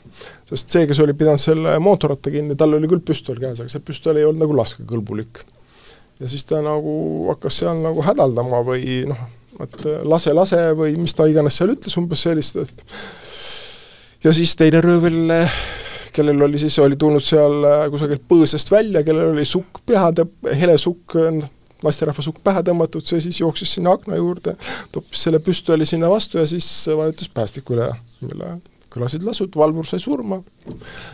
sest 0.50 0.74
see, 0.74 0.88
kes 0.88 1.00
oli 1.04 1.16
pidanud 1.18 1.42
selle 1.42 1.78
mootorratta 1.84 2.32
kinni, 2.34 2.58
tal 2.60 2.76
oli 2.78 2.90
küll 2.92 3.04
püstol 3.08 3.40
käes, 3.40 3.62
aga 3.62 3.72
see 3.72 3.84
püstol 3.84 4.20
ei 4.20 4.28
olnud 4.28 4.44
nagu 4.44 4.58
laskekõlbulik. 4.58 5.44
ja 6.20 6.30
siis 6.32 6.46
ta 6.50 6.62
nagu 6.66 6.94
hakkas 7.32 7.62
seal 7.64 7.82
nagu 7.84 8.04
hädaldama 8.04 8.64
või 8.68 9.06
noh, 9.12 9.24
et 9.64 9.80
lase, 10.04 10.34
lase 10.36 10.62
või 10.78 10.98
mis 11.00 11.16
ta 11.18 11.28
iganes 11.30 11.60
seal 11.60 11.74
ütles, 11.76 11.98
umbes 12.00 12.26
sellist, 12.28 12.60
et 12.60 14.26
ja 14.26 14.34
siis 14.36 14.56
teine 14.60 14.82
röövl, 14.84 15.36
kellel 16.18 16.42
oli 16.48 16.62
siis, 16.62 16.80
oli 16.84 16.98
tulnud 17.00 17.26
seal 17.26 17.68
kusagilt 17.94 18.26
põõsast 18.30 18.72
välja, 18.74 19.04
kellel 19.06 19.36
oli 19.36 19.46
sukk 19.48 19.84
peha, 19.86 20.10
hele 20.58 20.78
sukk, 20.82 21.18
naisterahva 21.84 22.26
sukk 22.26 22.42
pähe 22.46 22.64
tõmmatud, 22.66 23.06
see 23.06 23.22
siis 23.24 23.42
jooksis 23.44 23.78
sinna 23.78 23.94
akna 23.98 24.18
juurde, 24.18 24.56
toppis 24.94 25.28
selle 25.28 25.42
püstoli 25.44 25.86
sinna 25.86 26.10
vastu 26.10 26.42
ja 26.42 26.48
siis 26.50 26.68
vajutas 26.90 27.30
päästikule, 27.34 27.92
mille 28.26 28.58
kõlasid 28.94 29.26
lasud, 29.28 29.54
valvur 29.56 29.86
sai 29.88 30.02
surma, 30.02 30.40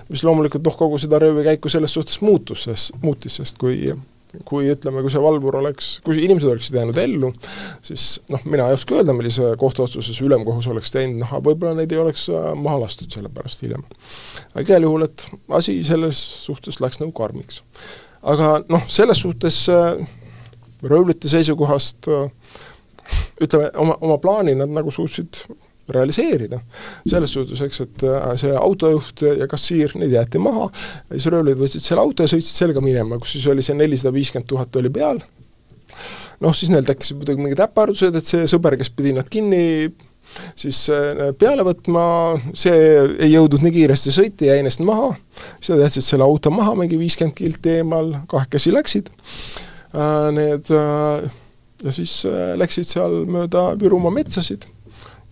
mis 0.10 0.24
loomulikult 0.24 0.64
noh, 0.66 0.76
kogu 0.78 1.00
seda 1.02 1.20
röövikäiku 1.22 1.72
selles 1.72 1.94
suhtes 1.96 2.22
muutus, 2.24 2.68
sest, 2.70 2.94
muutis, 3.04 3.40
sest 3.42 3.60
kui 3.62 3.92
kui 4.48 4.70
ütleme, 4.72 5.04
kui 5.06 5.12
see 5.14 5.22
valvur 5.22 5.60
oleks, 5.60 5.90
kui 6.06 6.18
inimesed 6.24 6.50
oleksid 6.50 6.78
jäänud 6.80 7.00
ellu, 7.04 7.30
siis 7.86 8.08
noh, 8.34 8.42
mina 8.50 8.68
ei 8.70 8.78
oska 8.78 8.98
öelda, 8.98 9.16
millise 9.18 9.54
kohtuotsuse 9.62 10.16
see 10.16 10.28
ülemkohus 10.28 10.68
oleks 10.74 10.94
teinud, 10.96 11.22
noh, 11.22 11.36
võib-olla 11.46 11.78
neid 11.78 11.94
ei 11.94 12.02
oleks 12.02 12.26
äh, 12.34 12.50
maha 12.58 12.84
lastud 12.86 13.14
selle 13.14 13.32
pärast 13.34 13.64
hiljem. 13.66 13.86
aga 14.54 14.66
igal 14.66 14.88
juhul, 14.90 15.08
et 15.08 15.28
asi 15.60 15.78
selles 15.88 16.22
suhtes 16.48 16.82
läks 16.84 17.02
nagu 17.04 17.14
karmiks. 17.18 17.62
aga 18.22 18.56
noh, 18.70 18.86
selles 18.92 19.22
suhtes 19.26 19.64
äh, 19.72 19.98
röövlite 20.84 21.30
seisukohast 21.32 22.10
ütleme, 23.44 23.70
oma, 23.80 23.98
oma 24.02 24.18
plaani 24.22 24.56
nad 24.58 24.72
nagu 24.74 24.92
suutsid 24.92 25.46
realiseerida. 25.90 26.60
selles 27.08 27.34
suhtes, 27.34 27.62
eks, 27.62 27.82
et 27.84 28.06
äh, 28.08 28.30
see 28.40 28.54
autojuht 28.56 29.26
ja 29.40 29.48
kassiir, 29.52 29.92
neid 30.00 30.14
jäeti 30.16 30.40
maha, 30.42 30.70
siis 31.12 31.28
röövlid 31.32 31.60
võtsid 31.60 31.84
selle 31.84 32.04
auto 32.04 32.24
ja 32.24 32.32
sõitsid 32.32 32.64
sellega 32.64 32.84
minema, 32.84 33.20
kus 33.20 33.36
siis 33.36 33.48
oli 33.52 33.66
see 33.66 33.76
nelisada 33.78 34.14
viiskümmend 34.16 34.48
tuhat 34.50 34.76
oli 34.80 34.92
peal, 34.94 35.20
noh, 36.44 36.56
siis 36.56 36.72
neil 36.72 36.88
tekkisid 36.88 37.20
muidugi 37.20 37.44
mingid 37.44 37.64
äpardused, 37.66 38.16
et 38.16 38.30
see 38.30 38.48
sõber, 38.50 38.78
kes 38.80 38.92
pidi 38.96 39.16
nad 39.18 39.30
kinni 39.32 39.64
siis 40.56 40.86
äh, 40.94 41.34
peale 41.40 41.66
võtma, 41.68 42.06
see 42.56 42.78
ei 43.20 43.34
jõudnud 43.34 43.66
nii 43.66 43.76
kiiresti 43.76 44.16
sõita, 44.16 44.48
jäi 44.48 44.64
ennast 44.64 44.84
maha, 44.88 45.12
siis 45.58 45.74
nad 45.76 45.84
jätsid 45.84 46.08
selle 46.08 46.28
auto 46.28 46.54
maha 46.54 46.78
mingi 46.80 47.00
viiskümmend 47.02 47.36
kilti 47.38 47.80
eemal, 47.82 48.14
kahekesi 48.32 48.72
läksid. 48.72 49.12
Äh, 49.94 50.30
need 50.34 50.72
ja 51.84 51.92
siis 51.92 52.22
läksid 52.56 52.88
seal 52.88 53.26
mööda 53.28 53.74
Virumaa 53.76 54.14
metsasid 54.16 54.70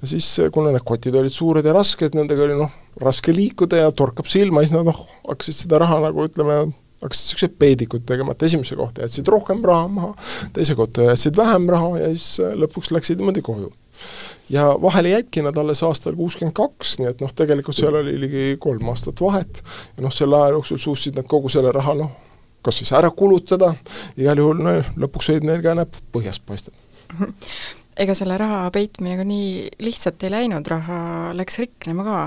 ja 0.01 0.09
siis, 0.09 0.27
kuna 0.53 0.73
need 0.73 0.85
kotid 0.85 1.15
olid 1.17 1.33
suured 1.33 1.65
ja 1.65 1.73
rasked, 1.75 2.15
nendega 2.17 2.45
oli 2.47 2.57
noh, 2.57 2.71
raske 3.01 3.33
liikuda 3.35 3.83
ja 3.83 3.91
torkab 3.95 4.29
silma, 4.29 4.63
siis 4.65 4.73
nad 4.75 4.87
noh, 4.87 5.03
hakkasid 5.27 5.63
seda 5.63 5.81
raha 5.81 5.99
nagu 6.07 6.25
ütleme, 6.27 6.57
hakkasid 7.01 7.27
niisuguseid 7.27 7.59
peedikuid 7.61 8.07
tegema, 8.09 8.33
et 8.35 8.47
esimese 8.47 8.77
kohta 8.77 9.05
jätsid 9.05 9.29
rohkem 9.31 9.61
raha 9.65 9.87
maha, 9.91 10.11
teise 10.55 10.75
kohta 10.77 11.11
jätsid 11.11 11.37
vähem 11.37 11.69
raha 11.71 11.93
ja 12.01 12.09
siis 12.15 12.41
lõpuks 12.63 12.91
läksid 12.95 13.21
niimoodi 13.21 13.45
koju. 13.45 13.71
ja 14.49 14.71
vahele 14.81 15.09
jäidki 15.09 15.43
nad 15.45 15.57
alles 15.57 15.83
aastal 15.85 16.15
kuuskümmend 16.17 16.55
kaks, 16.57 16.97
nii 16.99 17.09
et 17.11 17.21
noh, 17.21 17.33
tegelikult 17.37 17.77
seal 17.77 17.99
oli 18.01 18.17
ligi 18.19 18.45
kolm 18.59 18.89
aastat 18.89 19.21
vahet 19.21 19.61
ja 19.97 20.05
noh, 20.05 20.13
selle 20.13 20.39
aja 20.39 20.55
jooksul 20.57 20.81
suutsid 20.81 21.17
nad 21.17 21.29
kogu 21.29 21.49
selle 21.49 21.71
raha 21.71 21.93
noh, 21.99 22.15
kas 22.65 22.81
siis 22.81 22.93
ära 22.97 23.09
kulutada, 23.13 23.73
igal 24.17 24.41
juhul 24.41 24.65
no 24.65 24.79
lõpuks 25.05 25.33
olid 25.33 25.45
neil 25.49 25.61
ka 25.65 25.77
näpp 25.77 26.01
põhjast 26.13 26.45
paistab. 26.45 26.73
ega 28.01 28.15
selle 28.17 28.37
raha 28.39 28.65
peitmine 28.73 29.17
ka 29.19 29.25
nii 29.27 29.69
lihtsalt 29.85 30.23
ei 30.25 30.33
läinud, 30.33 30.67
raha 30.71 30.99
läks 31.37 31.59
riknema 31.61 32.05
ka? 32.07 32.19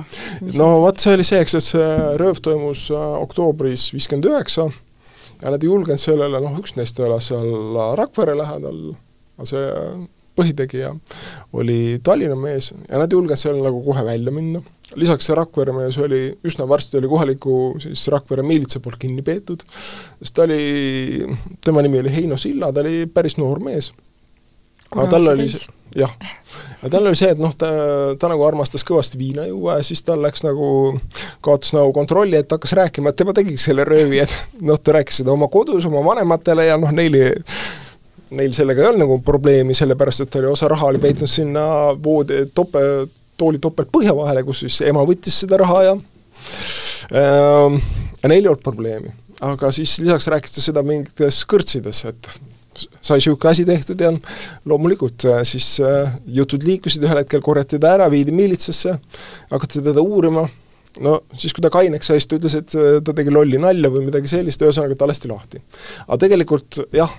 no 0.55 0.71
vot, 0.85 1.01
see 1.03 1.17
oli 1.17 1.27
see, 1.27 1.43
eks, 1.45 1.59
et 1.59 1.69
see 1.69 1.93
rööv 2.21 2.41
toimus 2.45 2.87
äh, 2.95 3.07
oktoobris 3.25 3.91
viiskümmend 3.95 4.31
üheksa 4.31 4.69
ja 4.69 5.53
nad 5.53 5.63
ei 5.63 5.71
julgenud 5.71 6.01
sellele, 6.01 6.43
noh 6.43 6.61
üks 6.63 6.77
neist 6.79 7.01
elas 7.03 7.31
seal 7.33 7.81
Rakvere 7.99 8.37
lähedal, 8.39 8.85
see 9.49 9.65
põhitegija 10.35 10.93
oli 11.55 11.99
Tallinna 12.03 12.39
mees 12.39 12.73
ja 12.73 12.99
nad 12.99 13.11
ei 13.11 13.19
julgenud 13.19 13.41
sellele 13.41 13.69
nagu 13.69 13.83
kohe 13.87 14.07
välja 14.07 14.35
minna 14.35 14.63
lisaks 15.01 15.29
see 15.29 15.37
Rakvere 15.37 15.75
mees 15.75 15.99
oli, 16.03 16.23
üsna 16.47 16.67
varsti 16.69 16.99
oli 17.01 17.11
kohaliku 17.11 17.59
siis 17.83 18.07
Rakvere 18.13 18.45
miilitsa 18.47 18.83
poolt 18.85 19.01
kinni 19.03 19.25
peetud, 19.27 19.65
sest 20.21 20.37
ta 20.37 20.45
oli, 20.47 21.27
tema 21.65 21.85
nimi 21.85 22.03
oli 22.03 22.13
Heino 22.15 22.39
Silla, 22.41 22.73
ta 22.73 22.85
oli 22.85 23.05
päris 23.11 23.39
noor 23.41 23.63
mees. 23.65 23.93
Aga 24.95 25.07
tal 25.11 25.31
oli 25.35 25.49
jah, 25.95 26.13
aga 26.81 26.91
tal 26.97 27.09
oli 27.11 27.19
see, 27.19 27.31
et 27.35 27.41
noh, 27.43 27.55
ta, 27.59 27.71
ta 28.21 28.31
nagu 28.31 28.45
armastas 28.47 28.87
kõvasti 28.87 29.21
viina 29.21 29.47
juua 29.49 29.79
ja 29.79 29.87
siis 29.87 30.03
tal 30.07 30.23
läks 30.25 30.45
nagu, 30.47 30.67
kaotas 31.45 31.75
nagu 31.77 31.95
kontrolli, 31.97 32.39
et 32.41 32.51
hakkas 32.51 32.75
rääkima, 32.79 33.11
et 33.11 33.21
tema 33.21 33.35
tegigi 33.37 33.61
selle 33.61 33.87
röövi, 33.89 34.23
et 34.25 34.63
noh, 34.65 34.81
ta 34.81 34.99
rääkis 34.99 35.23
seda 35.23 35.35
oma 35.35 35.51
kodus 35.53 35.87
oma 35.91 36.05
vanematele 36.07 36.69
ja 36.71 36.79
noh, 36.81 36.95
neil 36.95 37.21
ei 37.21 37.33
neil 38.35 38.55
sellega 38.57 38.83
ei 38.83 38.89
olnud 38.89 39.05
nagu 39.05 39.19
probleemi, 39.25 39.77
sellepärast 39.77 40.25
et 40.25 40.39
oli 40.41 40.49
osa 40.51 40.69
raha 40.71 40.89
oli 40.91 41.01
peitnud 41.03 41.31
sinna 41.31 41.65
voodi 42.03 42.47
tope, 42.55 42.81
tooli 43.39 43.61
topeltpõhja 43.63 44.15
vahele, 44.17 44.43
kus 44.47 44.65
siis 44.65 44.81
ema 44.89 45.05
võttis 45.07 45.37
seda 45.45 45.61
raha 45.61 45.83
ja 45.89 45.93
äh, 45.95 47.77
ja 48.23 48.33
neil 48.33 48.41
ei 48.41 48.51
olnud 48.51 48.65
probleemi. 48.65 49.13
aga 49.45 49.71
siis 49.75 49.99
lisaks 50.01 50.27
rääkis 50.33 50.57
ta 50.57 50.65
seda 50.65 50.83
mingites 50.87 51.43
kõrtsides, 51.51 52.05
et 52.09 52.31
sai 53.01 53.21
niisugune 53.21 53.51
asi 53.51 53.65
tehtud 53.69 54.01
ja 54.01 54.11
loomulikult 54.71 55.27
äh, 55.31 55.41
siis 55.49 55.77
äh, 55.85 56.13
jutud 56.27 56.67
liikusid, 56.67 57.05
ühel 57.07 57.23
hetkel 57.23 57.43
korjati 57.45 57.81
ta 57.83 57.95
ära, 57.99 58.11
viidi 58.13 58.35
miilitsasse, 58.35 58.99
hakati 59.51 59.83
teda 59.85 60.03
uurima, 60.03 60.47
no 61.03 61.15
siis, 61.35 61.55
kui 61.55 61.65
ta 61.65 61.71
kaineks 61.75 62.11
sai, 62.11 62.21
siis 62.21 62.31
ta 62.31 62.39
ütles, 62.39 62.57
et 62.59 62.75
äh, 62.79 62.99
ta 63.05 63.15
tegi 63.17 63.33
lolli 63.35 63.61
nalja 63.61 63.91
või 63.93 64.07
midagi 64.09 64.31
sellist, 64.31 64.63
ühesõnaga 64.63 64.99
ta 64.99 65.09
lasti 65.11 65.31
lahti. 65.31 65.63
aga 66.07 66.21
tegelikult 66.27 66.81
jah, 66.95 67.13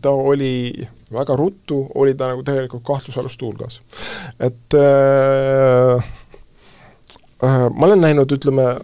ta 0.00 0.12
oli 0.14 0.72
väga 1.12 1.36
ruttu, 1.38 1.82
oli 1.98 2.14
ta 2.14 2.30
nagu 2.32 2.44
tegelikult 2.46 2.84
kahtlusaluste 2.86 3.46
hulgas. 3.46 3.80
et 4.38 4.78
äh, 4.78 6.10
äh, 7.44 7.66
ma 7.68 7.88
olen 7.88 8.06
näinud, 8.06 8.36
ütleme, 8.38 8.74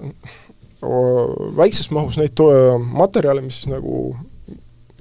väikses 1.57 1.89
mahus 1.91 2.19
neid 2.21 2.39
materjale, 2.93 3.41
mis 3.43 3.63
siis 3.63 3.71
nagu 3.73 4.15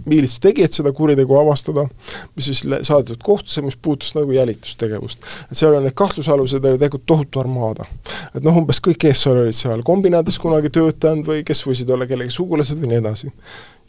miilits 0.05 0.39
tegi, 0.43 0.63
et 0.65 0.74
seda 0.74 0.91
kuritegu 0.95 1.38
avastada, 1.39 1.88
mis 2.35 2.50
siis 2.50 2.63
saadetud 2.65 3.21
kohtusse, 3.24 3.63
mis 3.65 3.77
puudutas 3.77 4.15
nagu 4.17 4.31
jälitustegevust. 4.35 5.24
et 5.51 5.57
seal 5.57 5.75
on 5.75 5.85
need 5.85 5.97
kahtlusalused, 5.97 6.63
oli 6.63 6.79
tegelikult 6.79 7.05
tohutu 7.05 7.39
armaada. 7.39 7.85
et 8.33 8.43
noh, 8.43 8.57
umbes 8.57 8.81
kõik, 8.81 9.00
kes 9.07 9.25
seal 9.25 9.41
olid 9.43 9.57
seal 9.57 9.83
kombinaadis 9.83 10.39
kunagi 10.39 10.69
töötanud 10.69 11.25
või 11.27 11.45
kes 11.47 11.65
võisid 11.67 11.89
olla 11.91 12.07
kellegi 12.09 12.33
sugulased 12.35 12.79
või 12.81 12.93
nii 12.93 13.01
edasi 13.03 13.33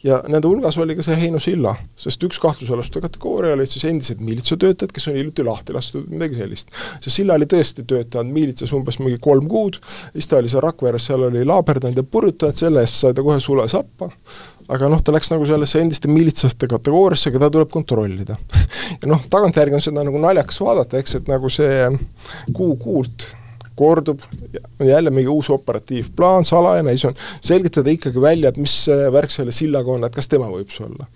ja 0.03 0.19
nende 0.29 0.47
hulgas 0.47 0.77
oli 0.77 0.95
ka 0.97 1.03
see 1.05 1.17
Heino 1.17 1.39
Silla, 1.41 1.73
sest 1.97 2.21
üks 2.27 2.39
kahtlusaluste 2.41 3.01
kategooria 3.01 3.55
olid 3.57 3.69
siis 3.71 3.85
endised 3.89 4.21
miilitsatöötajad, 4.23 4.93
kes 4.93 5.09
on 5.09 5.17
hiljuti 5.17 5.45
lahti 5.47 5.73
lastud, 5.73 6.05
midagi 6.11 6.37
sellist. 6.41 6.69
see 7.01 7.13
Silla 7.13 7.37
oli 7.37 7.47
tõesti 7.49 7.85
töötanud 7.87 8.35
miilitsas 8.35 8.73
umbes 8.77 8.99
mingi 9.01 9.17
kolm 9.21 9.47
kuud, 9.51 9.79
siis 10.13 10.29
ta 10.29 10.41
oli 10.41 10.51
seal 10.51 10.65
Rakveres, 10.65 11.07
seal 11.09 11.25
oli 11.29 11.45
laaberdanud 11.47 11.97
ja 11.97 12.05
purjutanud, 12.05 12.59
selle 12.59 12.85
eest 12.85 13.01
sai 13.01 13.17
ta 13.17 13.25
kohe 13.25 13.39
sulasappa, 13.43 14.11
aga 14.73 14.91
noh, 14.91 15.01
ta 15.01 15.15
läks 15.15 15.31
nagu 15.33 15.47
sellesse 15.49 15.81
endiste 15.81 16.11
miilitsaste 16.11 16.69
kategooriasse, 16.69 17.33
keda 17.33 17.49
tuleb 17.53 17.73
kontrollida. 17.73 18.37
ja 19.01 19.09
noh, 19.09 19.25
tagantjärgi 19.33 19.79
on 19.79 19.87
seda 19.89 20.05
nagu 20.05 20.21
naljakas 20.21 20.61
vaadata, 20.61 21.01
eks, 21.01 21.21
et 21.21 21.31
nagu 21.31 21.49
see 21.53 21.89
kuu-kuult 22.53 23.31
kordub, 23.77 24.23
jälle 24.83 25.13
mingi 25.13 25.29
uus 25.31 25.49
operatiivplaan, 25.53 26.45
salajane, 26.45 26.95
siis 26.95 27.09
on 27.11 27.17
selgitada 27.41 27.93
ikkagi 27.93 28.21
välja, 28.21 28.49
et 28.49 28.57
mis 28.61 28.75
värk 29.13 29.33
selle 29.33 29.53
sillaga 29.55 29.93
on, 29.93 30.07
et 30.07 30.15
kas 30.15 30.29
tema 30.31 30.49
võib 30.51 30.71
see 30.73 30.85
olla. 30.87 31.07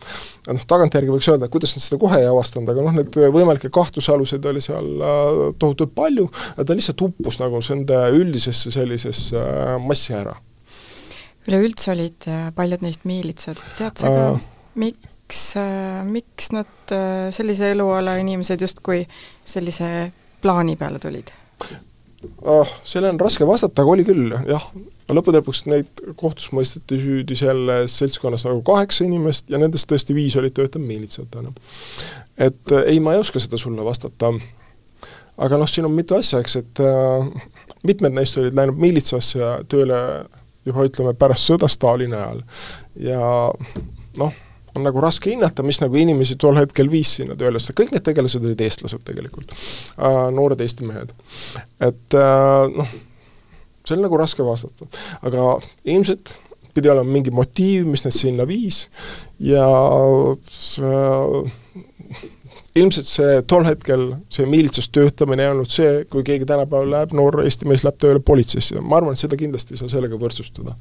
noh, 0.52 0.66
tagantjärgi 0.70 1.14
võiks 1.14 1.30
öelda, 1.32 1.50
et 1.50 1.54
kuidas 1.54 1.76
nad 1.76 1.86
seda 1.86 2.00
kohe 2.02 2.22
ei 2.22 2.30
avastanud, 2.30 2.70
aga 2.72 2.86
noh, 2.86 2.98
neid 3.00 3.18
võimalikke 3.34 3.72
kahtlusaluseid 3.74 4.46
oli 4.52 4.62
seal 4.64 4.90
äh, 5.02 5.42
tohutult 5.60 5.94
palju 5.96 6.30
ta 6.56 6.78
lihtsalt 6.78 7.04
uppus 7.08 7.40
nagu 7.42 7.62
nende 7.70 8.00
üldisesse 8.18 8.74
sellisesse 8.74 9.38
äh, 9.40 9.76
massi 9.82 10.16
ära. 10.18 10.36
üleüldse 11.48 11.94
olid 11.96 12.30
äh, 12.30 12.50
paljud 12.56 12.86
neist 12.86 13.06
miilitsad, 13.10 13.62
tead 13.78 14.02
sa 14.02 14.12
ka 14.12 14.26
äh,, 14.32 14.50
miks, 14.82 15.44
miks 16.12 16.52
nad 16.56 16.96
sellise 17.36 17.72
eluala 17.76 18.18
inimesed 18.22 18.62
justkui 18.62 19.06
sellise 19.48 20.12
plaani 20.42 20.76
peale 20.80 21.00
tulid? 21.02 21.32
Ah, 22.46 22.74
sellele 22.84 23.14
on 23.16 23.22
raske 23.22 23.48
vastata, 23.48 23.84
aga 23.84 23.94
oli 23.96 24.06
küll, 24.08 24.34
jah. 24.48 24.66
lõppude 25.12 25.42
lõpuks 25.42 25.66
neid 25.68 26.04
kohtus 26.20 26.52
mõisteti 26.56 27.00
süüdi 27.02 27.36
selles 27.36 27.98
seltskonnas 28.00 28.46
nagu 28.48 28.62
kaheksa 28.68 29.04
inimest 29.06 29.50
ja 29.52 29.60
nendest 29.62 29.90
tõesti 29.92 30.16
viis 30.16 30.38
olid 30.40 30.56
töötanud 30.56 30.88
miilitsatena. 30.88 31.54
et 32.38 32.76
äh, 32.76 32.86
ei, 32.94 33.00
ma 33.00 33.16
ei 33.16 33.24
oska 33.24 33.40
seda 33.40 33.60
sulle 33.62 33.86
vastata. 33.86 34.34
aga 35.38 35.58
noh, 35.58 35.70
siin 35.70 35.90
on 35.90 35.96
mitu 35.96 36.16
asja, 36.16 36.40
eks, 36.40 36.56
et 36.62 36.84
äh, 36.86 37.50
mitmed 37.84 38.16
neist 38.16 38.38
olid 38.38 38.56
läinud 38.56 38.78
miilitsasse 38.78 39.58
tööle 39.70 40.00
juba 40.66 40.86
ütleme, 40.86 41.14
pärast 41.18 41.50
sõda 41.50 41.70
Stalini 41.72 42.16
ajal 42.16 42.44
ja 43.02 43.22
noh, 44.22 44.34
on 44.76 44.86
nagu 44.86 45.02
raske 45.04 45.32
hinnata, 45.32 45.64
mis 45.68 45.82
nagu 45.84 45.98
inimesi 46.00 46.38
tol 46.40 46.60
hetkel 46.60 46.92
viis 46.92 47.16
sinna 47.20 47.38
tööle, 47.40 47.60
sest 47.60 47.76
kõik 47.78 47.94
need 47.96 48.06
tegelased 48.06 48.44
olid 48.44 48.62
eestlased 48.66 49.04
tegelikult 49.08 49.52
äh,, 49.54 50.28
noored 50.36 50.62
Eesti 50.64 50.88
mehed. 50.88 51.12
et 51.84 52.18
äh, 52.18 52.72
noh, 52.76 52.96
see 53.86 53.98
on 53.98 54.06
nagu 54.06 54.20
raske 54.22 54.46
vastata. 54.46 54.88
aga 55.28 55.58
ilmselt 55.84 56.38
pidi 56.76 56.92
olema 56.92 57.12
mingi 57.12 57.34
motiiv, 57.36 57.88
mis 57.92 58.06
neid 58.06 58.16
sinna 58.16 58.48
viis 58.48 58.86
ja 59.44 59.66
see 60.48 61.02
ilmselt 62.76 63.08
see 63.10 63.40
tol 63.50 63.66
hetkel, 63.68 64.06
see 64.32 64.46
miilitsas 64.48 64.88
töötamine 64.96 65.44
ei 65.44 65.52
olnud 65.52 65.72
see, 65.72 66.06
kui 66.12 66.24
keegi 66.28 66.48
tänapäeval 66.48 66.92
läheb, 66.94 67.16
noor 67.18 67.42
Eesti 67.44 67.68
mees 67.68 67.84
läheb 67.84 67.98
tööle 68.00 68.22
politseisse, 68.24 68.80
ma 68.80 69.00
arvan, 69.02 69.18
et 69.18 69.22
seda 69.22 69.40
kindlasti 69.40 69.76
ei 69.76 69.82
saa 69.82 69.92
sellega 69.92 70.20
võrdsustada. 70.22 70.78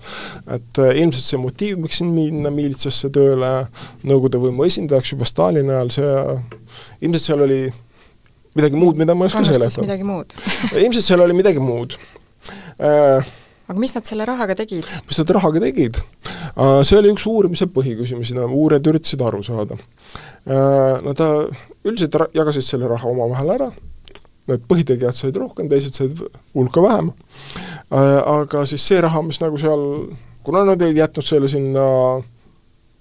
et 0.54 0.82
äh, 0.82 0.92
ilmselt 1.02 1.26
see 1.26 1.40
motiiv, 1.42 1.80
miks 1.82 1.98
siin 2.00 2.12
minna 2.14 2.52
miilitsasse 2.54 3.10
tööle 3.14 3.50
Nõukogude 4.06 4.38
võimu 4.40 4.64
esindajaks 4.68 5.14
juba 5.14 5.26
Stalini 5.28 5.72
ajal, 5.74 5.90
see, 5.94 6.14
ilmselt 7.02 7.26
seal 7.26 7.44
oli 7.46 7.60
midagi 8.54 8.78
muud, 8.78 8.98
mida 9.00 9.14
ma 9.14 9.26
ei 9.26 9.32
oska 9.32 9.44
seletada. 9.50 9.84
midagi 9.84 10.06
muud 10.06 10.34
ilmselt 10.84 11.06
seal 11.06 11.26
oli 11.26 11.36
midagi 11.36 11.62
muud 11.62 11.98
äh, 12.78 13.34
aga 13.70 13.78
mis 13.82 13.94
nad 13.94 14.06
selle 14.06 14.26
rahaga 14.30 14.56
tegid? 14.58 14.86
mis 15.06 15.18
nad 15.20 15.34
rahaga 15.36 15.62
tegid? 15.66 15.98
Äh, 16.54 16.80
see 16.86 16.98
oli 16.98 17.12
üks 17.14 17.26
uurimise 17.30 17.68
põhiküsimusi, 17.70 18.38
uurijad 18.46 18.88
üritasid 18.90 19.22
aru 19.22 19.42
saada. 19.46 19.78
Äh, 20.46 20.96
Nad 21.06 21.22
üldiselt 21.84 22.18
jagasid 22.36 22.66
selle 22.66 22.90
raha 22.90 23.08
omavahel 23.08 23.54
ära, 23.56 23.70
need 24.50 24.66
põhitegijad 24.68 25.16
said 25.16 25.38
rohkem, 25.40 25.70
teised 25.70 25.96
said 25.96 26.18
hulka 26.54 26.82
vähem, 26.84 27.12
äh, 27.92 28.18
aga 28.20 28.66
siis 28.68 28.84
see 28.86 29.00
raha, 29.00 29.22
mis 29.26 29.40
nagu 29.42 29.60
seal, 29.60 29.86
kuna 30.46 30.66
nad 30.68 30.82
olid 30.82 31.00
jätnud 31.00 31.26
selle 31.26 31.48
sinna 31.50 31.86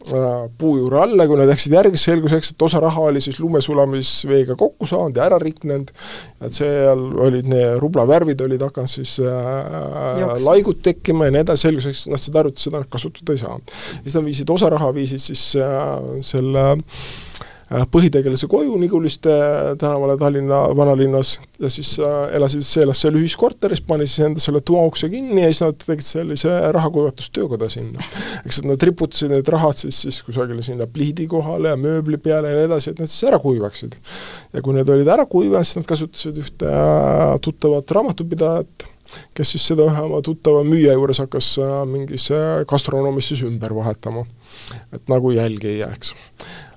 Äh, 0.07 0.49
puu 0.57 0.77
juure 0.77 1.01
alla, 1.03 1.25
kui 1.27 1.35
nad 1.35 1.49
läksid 1.49 1.73
järgi, 1.75 1.99
selgus, 1.99 2.31
eks, 2.37 2.53
et 2.53 2.63
osa 2.63 2.79
raha 2.79 3.01
oli 3.09 3.19
siis 3.19 3.35
lumesulamisveega 3.43 4.55
kokku 4.57 4.87
saanud 4.87 5.17
ja 5.19 5.25
ära 5.25 5.35
riknenud, 5.41 5.91
et 6.39 6.55
seal 6.55 7.01
olid 7.19 7.49
need 7.51 7.75
rublavärvid 7.83 8.39
olid 8.45 8.63
hakanud 8.63 8.89
siis 8.93 9.17
äh, 9.19 10.23
laigud 10.45 10.79
tekkima 10.85 11.27
ja 11.27 11.35
nii 11.35 11.43
edasi, 11.43 11.67
selgus, 11.67 11.89
eks 11.91 12.05
nad 12.13 12.23
seda 12.23 12.45
arvutit, 12.45 12.63
seda 12.63 12.81
kasutada 12.87 13.35
ei 13.35 13.43
saanud. 13.43 13.75
siis 14.05 14.15
nad 14.15 14.29
viisid, 14.31 14.55
osa 14.55 14.71
raha 14.71 14.93
viisid 14.95 15.25
siis 15.27 15.43
äh, 15.59 15.91
selle 16.31 16.65
Äh, 16.71 17.28
põhitegelase 17.69 18.47
koju 18.49 18.77
Niguliste 18.81 19.33
tänavale 19.77 20.15
Tallinna 20.17 20.61
vanalinnas 20.75 21.35
ja 21.61 21.69
siis 21.69 21.91
äh, 22.01 22.33
elasid, 22.37 22.63
see 22.65 22.81
elas 22.81 23.01
seal 23.03 23.17
ühiskorteris, 23.19 23.81
pani 23.85 24.07
siis 24.09 24.25
enda 24.25 24.41
selle 24.41 24.61
toaukse 24.65 25.09
kinni 25.11 25.43
ja 25.43 25.51
siis 25.51 25.61
nad 25.61 25.77
tegid 25.83 26.07
sellise 26.07 26.53
rahakuivatustöökoda 26.73 27.69
sinna. 27.69 28.05
eks 28.45 28.63
nad 28.65 28.85
riputasid 28.89 29.33
need 29.35 29.51
rahad 29.53 29.77
siis, 29.77 30.01
siis 30.05 30.21
kusagile 30.25 30.65
sinna 30.65 30.87
pliidi 30.89 31.27
kohale 31.29 31.75
ja 31.75 31.79
mööbli 31.79 32.17
peale 32.21 32.53
ja 32.53 32.61
nii 32.61 32.69
edasi, 32.71 32.93
et 32.93 33.03
need 33.03 33.11
siis 33.11 33.27
ära 33.29 33.41
kuivaksid. 33.43 33.99
ja 34.53 34.63
kui 34.65 34.77
need 34.77 34.89
olid 34.89 35.11
ära 35.17 35.27
kuivanud, 35.29 35.67
siis 35.67 35.81
nad 35.81 35.89
kasutasid 35.89 36.39
ühte 36.41 36.71
äh, 36.73 37.35
tuttavat 37.45 37.93
raamatupidajat, 37.99 38.87
kes 39.37 39.53
siis 39.53 39.67
seda 39.71 39.85
ühe 39.89 40.07
oma 40.07 40.23
tuttava 40.25 40.63
müüja 40.65 40.95
juures 40.97 41.21
hakkas 41.21 41.51
mingis 41.89 42.27
gastronoomis 42.69 43.29
siis 43.29 43.45
ümber 43.45 43.73
vahetama. 43.77 44.25
et 44.93 45.05
nagu 45.09 45.31
jälgi 45.37 45.67
ei 45.75 45.77
jääks 45.83 46.15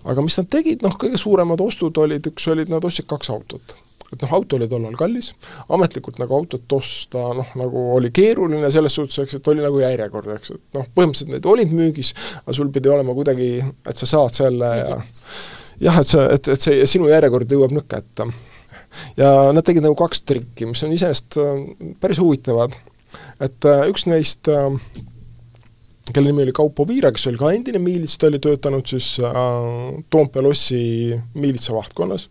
aga 0.04 0.25
mis 0.25 0.37
nad 0.40 0.50
tegid, 0.50 0.82
noh, 0.82 0.99
kõige 0.99 1.21
suuremad 1.21 1.61
ostud 1.62 1.99
olid, 2.02 2.26
üks 2.32 2.47
olid, 2.52 2.71
nad 2.73 2.85
ostsid 2.85 3.09
kaks 3.11 3.32
autot 3.35 3.75
et 4.12 4.21
noh, 4.26 4.32
auto 4.37 4.59
oli 4.59 4.68
tollal 4.68 4.97
kallis, 4.99 5.30
ametlikult 5.73 6.18
nagu 6.21 6.37
autot 6.37 6.75
osta 6.76 7.30
noh, 7.38 7.49
nagu 7.56 7.85
oli 7.97 8.11
keeruline 8.12 8.68
selles 8.73 8.92
suhtes, 8.99 9.23
eks, 9.23 9.38
et 9.38 9.49
oli 9.49 9.64
nagu 9.64 9.80
järjekord, 9.80 10.28
eks, 10.37 10.52
et 10.52 10.78
noh, 10.78 10.88
põhimõtteliselt 10.92 11.32
need 11.32 11.49
olid 11.49 11.73
müügis, 11.73 12.12
aga 12.42 12.56
sul 12.59 12.68
pidi 12.75 12.92
olema 12.92 13.16
kuidagi, 13.16 13.54
et 13.88 14.02
sa 14.02 14.09
saad 14.11 14.37
selle 14.37 14.73
ja 14.82 14.99
jah, 15.82 16.00
et 16.00 16.09
sa, 16.09 16.26
et, 16.35 16.50
et 16.54 16.66
see 16.68 16.88
sinu 16.90 17.09
järjekord 17.11 17.56
jõuab 17.56 17.73
nüüd 17.75 17.88
kätte. 17.90 18.28
ja 19.16 19.30
nad 19.54 19.64
tegid 19.64 19.85
nagu 19.87 19.97
kaks 19.99 20.26
trikki, 20.28 20.68
mis 20.68 20.85
on 20.85 20.92
iseenesest 20.92 21.40
äh, 21.40 21.94
päris 22.00 22.21
huvitavad. 22.21 22.76
et 23.40 23.68
äh, 23.68 23.87
üks 23.88 24.06
neist 24.11 24.49
äh, 24.52 24.68
kelle 26.11 26.32
nimi 26.32 26.42
oli 26.42 26.52
Kaupo 26.52 26.87
Viira, 26.88 27.12
kes 27.14 27.28
oli 27.30 27.38
ka 27.38 27.52
endine 27.54 27.78
miilits, 27.82 28.16
ta 28.18 28.26
oli 28.30 28.40
töötanud 28.42 28.88
siis 28.90 29.14
äh, 29.23 29.38
Toompea 30.11 30.42
lossi 30.42 30.82
miilitsa 31.35 31.75
vahtkonnas 31.76 32.28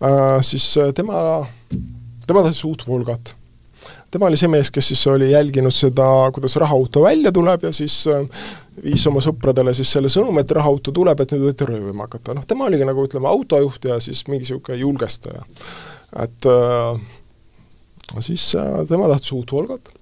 äh,, 0.00 0.40
siis 0.46 0.70
äh, 0.80 0.92
tema, 0.96 1.44
tema 2.26 2.44
tahtis 2.46 2.64
uut 2.64 2.86
Volgat. 2.88 3.34
tema 4.10 4.30
oli 4.30 4.40
see 4.40 4.48
mees, 4.48 4.70
kes 4.72 4.92
siis 4.92 5.06
oli 5.12 5.30
jälginud 5.32 5.74
seda, 5.74 6.06
kuidas 6.32 6.56
rahaauto 6.60 7.04
välja 7.04 7.32
tuleb 7.32 7.68
ja 7.68 7.72
siis 7.72 8.02
äh, 8.08 8.24
viis 8.82 9.04
oma 9.06 9.20
sõpradele 9.20 9.74
siis 9.76 9.92
selle 9.92 10.08
sõnumi, 10.12 10.40
et 10.40 10.56
rahaauto 10.56 10.94
tuleb, 10.96 11.20
et 11.20 11.36
nüüd 11.36 11.50
võite 11.50 11.68
röövima 11.68 12.08
hakata, 12.08 12.36
noh 12.38 12.48
tema 12.48 12.70
oligi 12.70 12.88
nagu 12.88 13.04
ütleme, 13.04 13.28
autojuht 13.28 13.90
ja 13.92 14.00
siis 14.00 14.24
mingi 14.28 14.46
niisugune 14.46 14.80
julgestaja. 14.80 15.44
et 16.24 16.48
äh, 16.48 17.02
siis 18.20 18.54
äh, 18.56 18.86
tema 18.88 19.12
tahtis 19.12 19.36
uut 19.36 19.52
Volgat 19.52 19.92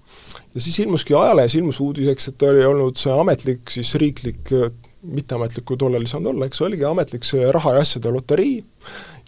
ja 0.54 0.61
siis 0.61 0.78
ilmuski 0.83 1.14
ajalehes 1.14 1.54
ilmus 1.54 1.80
uudiseks, 1.80 2.28
et 2.33 2.42
oli 2.49 2.64
olnud 2.66 2.99
see 2.99 3.12
ametlik 3.14 3.71
siis 3.71 3.95
riiklik 4.00 4.54
mitteametlik, 5.00 5.64
kui 5.64 5.78
tollal 5.80 6.04
ei 6.04 6.11
saanud 6.11 6.35
olla, 6.35 6.47
eks 6.50 6.61
oligi 6.61 6.85
ametlik 6.85 7.25
see 7.25 7.47
raha 7.54 7.76
ja 7.76 7.85
asjade 7.85 8.11
loterii, 8.12 8.59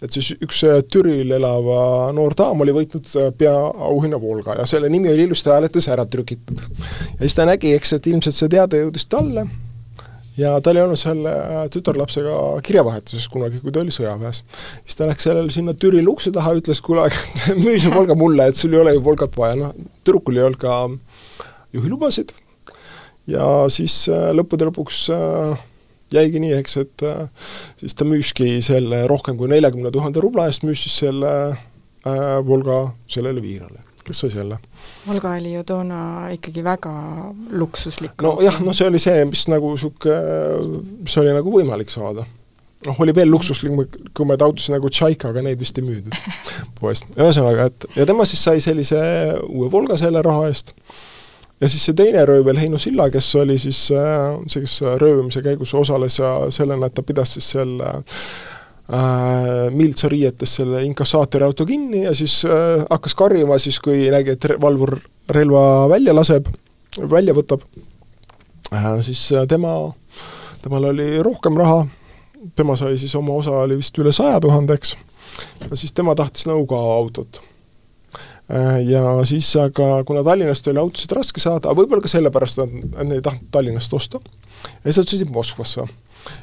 et 0.05 0.13
siis 0.13 0.33
üks 0.43 0.61
Türil 0.93 1.33
elava 1.33 2.11
noor 2.13 2.35
daam 2.37 2.61
oli 2.65 2.75
võitnud 2.75 3.09
peaauhinna 3.39 4.19
Volga 4.21 4.59
ja 4.59 4.67
selle 4.69 4.91
nimi 4.93 5.09
oli 5.09 5.25
ilusti 5.29 5.49
hääletes 5.49 5.89
ära 5.89 6.05
trükitud. 6.05 6.61
ja 6.61 7.21
siis 7.23 7.37
ta 7.37 7.47
nägi, 7.49 7.73
eks, 7.73 7.95
et 7.97 8.11
ilmselt 8.11 8.37
see 8.37 8.51
teade 8.53 8.83
jõudis 8.83 9.09
talle 9.09 9.47
ja 10.37 10.53
ta 10.61 10.71
oli 10.73 10.81
olnud 10.81 10.99
selle 10.99 11.33
tütarlapsega 11.73 12.37
kirjavahetuses 12.65 13.27
kunagi, 13.29 13.61
kui 13.61 13.73
ta 13.73 13.83
oli 13.83 13.93
sõjaväes. 13.93 14.43
siis 14.85 14.97
ta 14.99 15.09
läks 15.09 15.27
sellele 15.29 15.53
sinna 15.53 15.75
Türil 15.77 16.09
ukse 16.09 16.31
taha, 16.33 16.55
ütles, 16.59 16.81
kuule, 16.81 17.09
müü 17.63 17.77
see 17.79 17.93
Volga 17.93 18.17
mulle, 18.17 18.49
et 18.49 18.59
sul 18.59 18.73
ei 18.73 18.81
ole 18.81 18.95
ju 18.97 19.03
Volgat 19.05 19.37
vaja, 19.37 19.59
noh, 19.59 19.75
tüdrukul 20.01 20.39
ei 20.39 20.47
olnud 20.47 20.61
ka 20.61 20.79
juhilubasid 21.73 22.33
ja 23.29 23.45
siis 23.71 24.03
äh, 24.11 24.31
lõppude 24.35 24.67
lõpuks 24.69 25.05
äh, 25.13 25.63
jäigi 26.13 26.41
nii, 26.43 26.55
eks, 26.59 26.77
et 26.83 27.05
äh, 27.07 27.47
siis 27.79 27.95
ta 27.97 28.07
müüski 28.07 28.57
selle 28.65 29.03
rohkem 29.09 29.39
kui 29.39 29.51
neljakümne 29.51 29.91
tuhande 29.93 30.23
rubla 30.23 30.49
eest, 30.49 30.67
müüs 30.67 30.87
siis 30.87 31.03
selle 31.05 31.33
Volga 32.03 32.89
sellele 33.07 33.39
viirale, 33.39 33.79
kes 34.07 34.23
sai 34.23 34.31
selle. 34.33 34.59
Volga 35.07 35.33
oli 35.37 35.53
ju 35.53 35.63
toona 35.67 35.99
ikkagi 36.35 36.63
väga 36.65 36.93
luksuslik. 37.51 38.15
nojah, 38.21 38.61
no 38.65 38.73
see 38.75 38.87
oli 38.87 39.01
see, 39.01 39.25
mis 39.29 39.47
nagu 39.51 39.73
niisugune, 39.73 40.83
mis 41.03 41.17
oli 41.21 41.35
nagu 41.35 41.53
võimalik 41.57 41.93
saada. 41.93 42.25
noh, 42.83 42.97
oli 42.99 43.13
veel 43.15 43.29
luksuslikumaid 43.31 44.41
autosid 44.43 44.75
nagu 44.75 44.89
Tšaika, 44.91 45.29
aga 45.31 45.41
neid 45.45 45.59
vist 45.59 45.77
ei 45.79 45.85
müüdud 45.87 46.17
poest. 46.81 47.07
ühesõnaga, 47.15 47.69
et 47.71 47.89
ja 47.95 48.05
tema 48.09 48.27
siis 48.27 48.43
sai 48.43 48.61
sellise 48.63 48.99
uue 49.47 49.71
Volga 49.71 49.97
selle 49.97 50.21
raha 50.25 50.49
eest 50.51 50.73
ja 51.63 51.69
siis 51.71 51.85
see 51.87 51.95
teine 51.95 52.25
röövel, 52.27 52.59
Heino 52.59 52.79
Silla, 52.81 53.07
kes 53.13 53.29
oli 53.39 53.55
siis 53.61 53.85
äh, 53.95 54.33
see, 54.51 54.65
kes 54.65 54.81
röövimise 54.99 55.43
käigus 55.45 55.71
osales 55.79 56.19
ja 56.19 56.33
sellena, 56.51 56.89
et 56.89 56.97
ta 56.97 57.05
pidas 57.07 57.37
siis 57.37 57.53
selle 57.55 57.87
äh, 57.87 58.25
Miltsa 59.71 60.09
riietes 60.11 60.57
selle 60.57 60.83
inkassaatori 60.83 61.45
auto 61.45 61.65
kinni 61.65 62.03
ja 62.03 62.11
siis 62.15 62.41
äh, 62.45 62.83
hakkas 62.89 63.15
karjuma 63.15 63.57
siis, 63.57 63.79
kui 63.79 64.09
nägi, 64.11 64.35
et 64.35 64.47
valvur 64.61 64.97
relva 65.31 65.87
välja 65.89 66.15
laseb, 66.15 66.49
välja 67.09 67.33
võtab. 67.33 67.63
Äh,, 68.73 68.99
siis 69.07 69.23
äh, 69.31 69.47
tema, 69.47 69.93
temal 70.61 70.89
oli 70.91 71.23
rohkem 71.23 71.57
raha, 71.57 71.85
tema 72.59 72.75
sai 72.75 72.97
siis, 72.99 73.15
oma 73.15 73.39
osa 73.39 73.55
oli 73.63 73.79
vist 73.79 73.97
üle 74.03 74.11
saja 74.11 74.41
tuhande, 74.43 74.75
eks, 74.75 74.97
ja 75.69 75.79
siis 75.79 75.95
tema 75.95 76.15
tahtis 76.15 76.43
ka 76.43 76.83
autot. 76.99 77.41
Äh, 78.51 78.83
ja 78.89 79.23
siis 79.25 79.47
aga, 79.55 80.03
kuna 80.03 80.23
Tallinnast 80.27 80.67
oli 80.67 80.81
autosid 80.83 81.15
raske 81.15 81.39
saada, 81.39 81.71
võib-olla 81.71 82.03
ka 82.03 82.11
sellepärast, 82.11 82.59
et 82.59 82.97
nad 82.99 83.15
ei 83.15 83.23
tahtnud 83.23 83.47
Tallinnast 83.51 83.93
osta, 83.95 84.19
ja 84.83 84.91
siis 84.91 84.99
sõitsid 84.99 85.31
Moskvasse. 85.31 85.87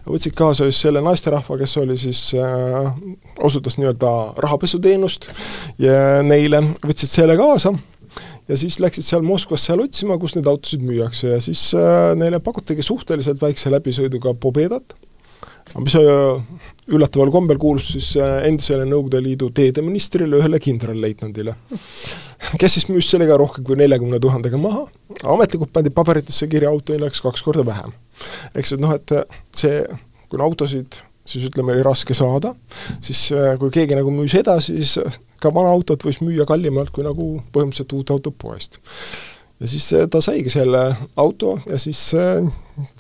Võtsid 0.07 0.35
kaasa 0.37 0.69
just 0.69 0.85
selle 0.85 1.03
naisterahva, 1.05 1.59
kes 1.61 1.77
oli 1.81 1.97
siis 2.01 2.23
äh,, 2.39 2.91
osutas 3.41 3.79
nii-öelda 3.81 4.13
rahapesuteenust 4.45 5.29
ja 5.83 6.21
neile 6.27 6.63
võtsid 6.85 7.13
selle 7.21 7.39
kaasa. 7.41 7.75
Ja 8.51 8.57
siis 8.59 8.81
läksid 8.83 9.07
seal 9.07 9.23
Moskvas 9.23 9.63
seal 9.69 9.79
otsima, 9.85 10.17
kus 10.19 10.35
neid 10.35 10.49
autosid 10.51 10.83
müüakse. 10.83 11.29
Ja 11.37 11.39
siis 11.43 11.69
äh, 11.79 12.11
neile 12.19 12.41
pakutigi 12.43 12.83
suhteliselt 12.83 13.39
väikse 13.43 13.71
läbisõiduga 13.71 14.35
Pobedat 14.35 14.97
mis 15.79 15.95
äh, 15.99 16.63
üllataval 16.91 17.31
kombel 17.31 17.59
kuulus 17.63 17.93
siis 17.95 18.11
äh, 18.19 18.41
endisele 18.49 18.87
Nõukogude 18.89 19.21
Liidu 19.23 19.51
teedeministrile, 19.55 20.41
ühele 20.41 20.61
kindralleitnandile, 20.63 21.55
kes 22.61 22.79
siis 22.79 22.89
müüs 22.91 23.11
sellega 23.13 23.39
rohkem 23.41 23.67
kui 23.67 23.79
neljakümne 23.79 24.21
tuhandega 24.23 24.59
maha, 24.61 24.87
ametlikult 25.35 25.73
pandi 25.75 25.93
paberitesse 25.95 26.49
kirja 26.51 26.73
auto 26.73 26.97
hinnaks 26.97 27.23
kaks 27.23 27.45
korda 27.47 27.67
vähem. 27.67 27.95
eks 28.55 28.75
et 28.77 28.83
noh, 28.83 28.97
et 28.97 29.15
see, 29.57 29.85
kuna 30.33 30.49
autosid 30.49 31.01
siis 31.31 31.45
ütleme, 31.47 31.77
oli 31.77 31.85
raske 31.87 32.17
saada, 32.17 32.55
siis 33.05 33.29
äh, 33.37 33.55
kui 33.61 33.71
keegi 33.75 33.99
nagu 33.99 34.11
müüs 34.15 34.35
edasi, 34.41 34.81
siis 34.83 35.21
ka 35.41 35.53
vana 35.55 35.71
autot 35.71 36.03
võis 36.07 36.19
müüa 36.25 36.47
kallimalt 36.49 36.91
kui 36.95 37.07
nagu 37.07 37.37
põhimõtteliselt 37.55 37.95
uut 37.97 38.17
autot 38.17 38.37
poest 38.41 38.81
ja 39.61 39.69
siis 39.69 39.87
ta 40.11 40.23
saigi 40.25 40.53
selle 40.53 40.83
auto 41.21 41.59
ja 41.69 41.79
siis 41.79 42.01
äh, 42.17 42.49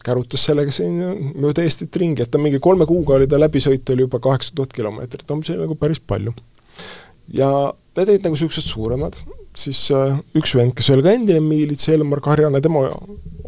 kärutas 0.04 0.44
sellega 0.44 0.72
siin 0.74 1.00
mööda 1.40 1.64
Eestit 1.64 1.96
ringi, 1.96 2.24
et 2.24 2.32
ta 2.32 2.40
mingi 2.40 2.60
kolme 2.62 2.86
kuuga 2.88 3.16
oli 3.16 3.28
ta 3.30 3.40
läbisõit 3.40 3.94
oli 3.94 4.06
juba 4.06 4.20
kaheksa 4.22 4.54
tuhat 4.54 4.74
kilomeetrit, 4.76 5.26
no 5.28 5.40
see 5.46 5.58
nagu 5.60 5.76
päris 5.80 6.00
palju. 6.00 6.34
ja 7.32 7.50
need 7.96 8.08
olid 8.08 8.26
nagu 8.26 8.36
niisugused 8.36 8.66
suuremad, 8.68 9.16
siis 9.56 9.80
äh, 9.94 10.18
üks 10.38 10.52
vend, 10.56 10.74
kes 10.78 10.90
oli 10.94 11.04
ka 11.06 11.14
endine 11.16 11.40
miilits, 11.44 11.88
Elmar 11.90 12.20
Karjane, 12.24 12.60
tema 12.62 12.84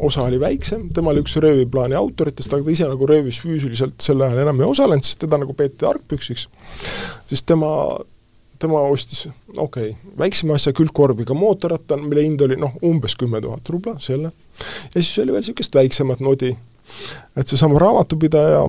osa 0.03 0.25
oli 0.25 0.39
väiksem, 0.41 0.87
tema 0.95 1.13
oli 1.13 1.23
üks 1.23 1.35
rööviplaani 1.41 1.97
autoritest, 1.99 2.53
aga 2.53 2.65
ta 2.65 2.73
ise 2.73 2.89
nagu 2.89 3.07
röövis 3.09 3.39
füüsiliselt 3.43 4.01
sel 4.03 4.25
ajal 4.25 4.41
enam 4.43 4.61
ei 4.61 4.67
osalenud, 4.67 5.05
sest 5.07 5.21
teda 5.23 5.39
nagu 5.41 5.55
peeti 5.57 5.87
argpüksiks, 5.87 6.47
siis 7.29 7.45
tema 7.47 7.69
tema 8.63 8.81
ostis, 8.87 9.27
okei 9.55 9.91
okay,, 9.91 10.11
väiksema 10.19 10.57
asja 10.57 10.73
külgkorbiga 10.75 11.35
mootorratta, 11.37 11.97
mille 11.99 12.25
hind 12.25 12.41
oli 12.45 12.57
noh, 12.59 12.75
umbes 12.85 13.17
kümme 13.19 13.41
tuhat 13.43 13.69
rubla, 13.73 13.97
selle, 14.03 14.31
ja 14.93 14.99
siis 15.01 15.13
oli 15.23 15.35
veel 15.35 15.43
niisugust 15.43 15.75
väiksemat 15.75 16.23
nodi, 16.23 16.53
et 17.37 17.49
seesama 17.49 17.81
raamatupidaja, 17.83 18.63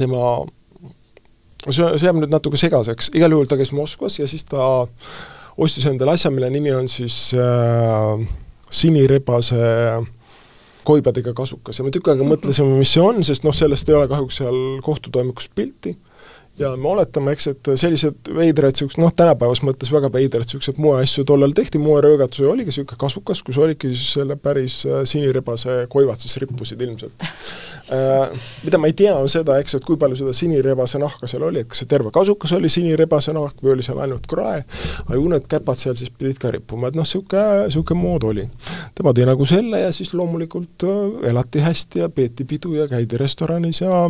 tema, 0.00 0.22
see, 1.68 1.84
see 1.84 2.08
jääb 2.08 2.20
nüüd 2.22 2.32
natuke 2.32 2.60
segaseks, 2.60 3.12
igal 3.16 3.36
juhul 3.36 3.50
ta 3.50 3.60
käis 3.60 3.74
Moskvas 3.76 4.20
ja 4.20 4.28
siis 4.30 4.46
ta 4.48 4.66
ostis 5.56 5.86
endale 5.88 6.16
asja, 6.16 6.32
mille 6.32 6.50
nimi 6.52 6.72
on 6.76 6.88
siis 6.88 7.30
äh, 7.36 8.26
sinirebase 8.70 9.56
koibadega 10.86 11.32
kasukas. 11.34 11.80
Ja 11.80 11.84
me 11.84 11.90
tükk 11.94 12.12
aega 12.12 12.26
mõtlesime, 12.26 12.76
mis 12.78 12.92
see 12.94 13.02
on, 13.02 13.24
sest 13.26 13.44
noh, 13.46 13.54
sellest 13.56 13.88
ei 13.90 13.96
ole 13.98 14.08
kahjuks 14.10 14.38
seal 14.42 14.58
kohtutoimikus 14.86 15.48
pilti 15.54 15.96
ja 16.58 16.70
me 16.76 16.88
oletame, 16.88 17.32
eks, 17.36 17.46
et 17.52 17.68
sellised 17.76 18.30
veidrad, 18.34 18.72
niisugused 18.72 19.00
noh, 19.00 19.12
tänapäevas 19.16 19.60
mõttes 19.66 19.90
väga 19.92 20.08
veidrad 20.12 20.46
niisugused 20.46 20.78
moeasju 20.80 21.24
tollal 21.28 21.52
tehti, 21.56 21.80
moeröögatus 21.82 22.44
oligi 22.48 22.72
niisugune 22.72 23.00
kasukas, 23.00 23.42
kus 23.44 23.58
oligi 23.60 23.90
siis 23.92 24.14
selle 24.16 24.38
päris 24.40 24.78
äh, 24.88 25.02
sinirebase 25.08 25.78
koivad 25.92 26.20
siis 26.22 26.36
rippusid 26.42 26.82
ilmselt 26.86 27.24
äh,. 27.26 28.36
Mida 28.64 28.80
ma 28.80 28.88
ei 28.90 28.96
tea, 28.96 29.14
on 29.16 29.28
seda, 29.30 29.58
eks, 29.62 29.76
et 29.78 29.84
kui 29.86 29.98
palju 30.00 30.18
seda 30.22 30.32
sinirebase 30.36 31.00
nahka 31.02 31.28
seal 31.30 31.44
oli, 31.48 31.62
et 31.62 31.70
kas 31.72 31.82
see 31.82 31.90
terve 31.90 32.12
kasukas 32.14 32.54
oli 32.56 32.70
sinirebase 32.72 33.34
nahk 33.36 33.60
või 33.62 33.76
oli 33.76 33.84
seal 33.86 34.00
ainult 34.04 34.28
krae, 34.30 34.62
aga 35.04 35.18
ju 35.18 35.26
need 35.32 35.48
käpad 35.50 35.80
seal 35.80 35.98
siis 35.98 36.12
pidid 36.14 36.40
ka 36.42 36.52
rippuma, 36.54 36.88
et 36.90 36.96
noh, 36.96 37.04
niisugune, 37.06 37.66
niisugune 37.66 38.00
mood 38.00 38.24
oli. 38.30 38.46
tema 38.96 39.12
tõi 39.16 39.28
nagu 39.28 39.48
selle 39.48 39.82
ja 39.84 39.92
siis 39.92 40.14
loomulikult 40.16 40.88
äh, 40.88 41.28
elati 41.32 41.64
hästi 41.64 42.04
ja 42.04 42.08
peeti 42.08 42.48
pidu 42.48 42.74
ja 42.78 42.88
käidi 42.88 43.20
restoranis 43.20 43.84
ja 43.84 44.06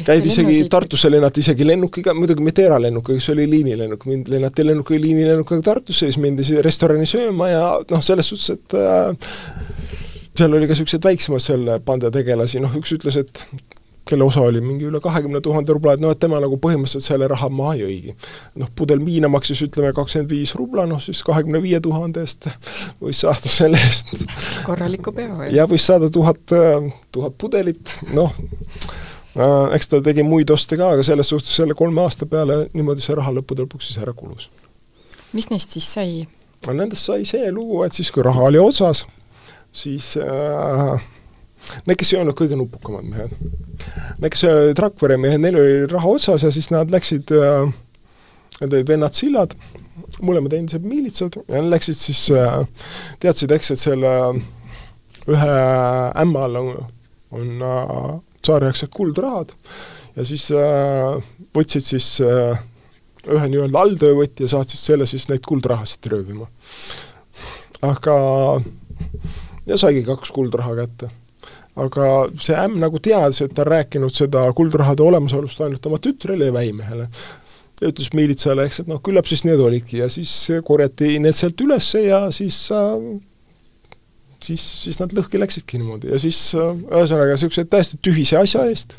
käidi 0.00 0.32
isegi, 0.32 0.68
Tartusse 0.72 1.10
lennati 1.10 1.42
isegi 1.44 1.66
lennukiga, 1.66 2.14
muidugi 2.16 2.44
mitte 2.44 2.64
eralennukiga, 2.66 3.20
see 3.20 3.34
oli 3.36 3.48
liinilennuk, 3.50 4.06
mind 4.08 4.30
lennati 4.32 4.66
lennukiga, 4.66 5.02
liinilennukiga 5.02 5.66
Tartusse, 5.68 6.08
siis 6.08 6.20
mindi 6.22 6.46
restorani 6.64 7.08
sööma 7.08 7.50
ja 7.52 7.66
noh, 7.90 8.04
selles 8.04 8.32
suhtes, 8.32 8.56
et 8.56 8.78
äh, 8.78 9.12
seal 10.38 10.56
oli 10.56 10.68
ka 10.68 10.76
niisuguseid 10.76 11.10
väiksemaid 11.10 11.44
selle 11.44 11.78
pande 11.84 12.10
tegelasi, 12.14 12.62
noh 12.62 12.80
üks 12.80 12.96
ütles, 12.96 13.20
et 13.20 13.44
kelle 14.08 14.24
osa 14.24 14.40
oli 14.40 14.60
mingi 14.60 14.86
üle 14.88 15.00
kahekümne 15.00 15.40
tuhande 15.40 15.74
rubla, 15.76 15.94
et 15.94 16.02
noh, 16.02 16.10
et 16.12 16.20
tema 16.20 16.40
nagu 16.42 16.56
põhimõtteliselt 16.62 17.06
selle 17.06 17.28
raha 17.30 17.48
maha 17.52 17.76
jõigi. 17.82 18.16
noh, 18.58 18.70
pudel 18.76 19.04
viina 19.04 19.30
maksis 19.30 19.62
ütleme 19.68 19.92
kakskümmend 19.96 20.32
viis 20.32 20.54
rubla, 20.58 20.86
noh 20.90 21.00
siis 21.02 21.22
kahekümne 21.26 21.62
viie 21.62 21.80
tuhande 21.80 22.24
eest 22.26 22.48
võis 23.02 23.22
saada 23.22 23.52
selle 23.52 23.78
eest 23.78 24.26
korraliku 24.66 25.14
peo, 25.14 25.38
jah? 25.44 25.54
ja 25.60 25.68
võis 25.70 25.86
saada 25.86 26.10
tuhat, 26.10 26.42
tuhat 27.14 27.38
pudelit, 27.38 27.94
noh, 28.12 28.34
eks 29.34 29.88
ta 29.88 30.02
tegi 30.04 30.24
muid 30.26 30.50
oste 30.52 30.76
ka, 30.76 30.92
aga 30.92 31.04
selles 31.06 31.30
suhtes 31.32 31.54
selle 31.56 31.76
kolme 31.78 32.02
aasta 32.04 32.28
peale 32.28 32.66
niimoodi 32.74 33.04
see 33.04 33.16
raha 33.16 33.32
lõppude 33.38 33.64
lõpuks 33.64 33.88
siis 33.88 34.02
ära 34.02 34.12
kulus. 34.16 34.50
mis 35.32 35.48
neist 35.50 35.72
siis 35.72 35.88
sai? 35.88 36.26
no 36.66 36.76
nendest 36.76 37.08
sai 37.08 37.24
see 37.28 37.50
lugu, 37.50 37.82
et 37.86 37.96
siis, 37.96 38.10
kui 38.12 38.24
raha 38.24 38.48
oli 38.50 38.60
otsas, 38.60 39.04
siis 39.72 40.12
äh, 40.20 40.96
need, 41.86 41.96
kes 41.98 42.12
ei 42.12 42.20
olnud 42.20 42.36
kõige 42.38 42.58
nupukamad 42.58 43.06
mehed, 43.08 43.32
need, 44.20 44.30
kes 44.34 44.44
olid 44.50 44.82
Rakvere 44.84 45.18
mehed, 45.20 45.40
neil 45.42 45.58
oli 45.58 45.78
raha 45.90 46.16
otsas 46.18 46.44
ja 46.46 46.52
siis 46.54 46.70
nad 46.74 46.92
läksid 46.92 47.32
äh,, 47.36 47.72
need 48.60 48.76
olid 48.76 48.92
vennad 48.92 49.16
Sillad, 49.16 49.56
mõlemad 50.20 50.54
endised 50.58 50.84
miilitsad, 50.86 51.40
ja 51.48 51.62
nad 51.62 51.72
läksid 51.72 51.98
siis 51.98 52.26
äh,, 52.36 52.60
teadsid, 53.22 53.54
eks, 53.56 53.72
et 53.74 53.82
selle 53.82 54.12
ühe 55.30 55.56
ämma 56.18 56.44
all 56.46 56.60
on, 56.60 56.70
on 57.38 57.66
äh, 57.66 58.12
tsaariaegsed 58.42 58.92
kuldrahad 58.94 59.54
ja 60.16 60.26
siis 60.28 60.48
äh, 60.56 61.32
võtsid 61.56 61.86
siis 61.86 62.08
äh, 62.24 62.60
ühe 63.30 63.48
nii-öelda 63.48 63.82
alltöövõtja, 63.86 64.50
saatis 64.50 64.82
selle 64.84 65.06
siis 65.06 65.28
neid 65.30 65.44
kuldrahasid 65.46 66.08
röövima. 66.10 66.48
aga 67.82 68.16
ja 69.66 69.78
saigi 69.78 70.02
kaks 70.06 70.32
kuldraha 70.34 70.74
kätte. 70.82 71.10
aga 71.76 72.08
see 72.36 72.56
ämm 72.58 72.80
nagu 72.82 72.98
teadis, 73.00 73.40
et 73.42 73.54
ta 73.54 73.64
on 73.64 73.72
rääkinud 73.72 74.14
seda 74.14 74.44
kuldrahade 74.52 75.02
olemasolust 75.02 75.60
ainult 75.60 75.86
oma 75.86 75.98
tütrele 76.02 76.50
ja 76.50 76.52
väimehele. 76.52 77.08
ja 77.80 77.88
ütles 77.88 78.12
miilitsale, 78.14 78.66
eks, 78.66 78.82
et 78.82 78.90
noh, 78.90 79.00
küllap 79.02 79.26
siis 79.26 79.44
need 79.48 79.60
olidki 79.60 80.02
ja 80.02 80.08
siis 80.12 80.32
korjati 80.64 81.18
need 81.18 81.34
sealt 81.34 81.60
üles 81.60 81.94
ja 81.94 82.26
siis 82.34 82.66
äh, 82.74 83.22
siis, 84.46 84.64
siis 84.84 85.00
nad 85.00 85.12
lõhki 85.16 85.40
läksidki 85.40 85.80
niimoodi 85.80 86.12
ja 86.12 86.20
siis 86.20 86.40
äh, 86.58 86.74
ühesõnaga 86.90 87.36
niisuguse 87.36 87.64
täiesti 87.70 87.98
tühise 88.02 88.38
asja 88.40 88.66
eest. 88.70 88.98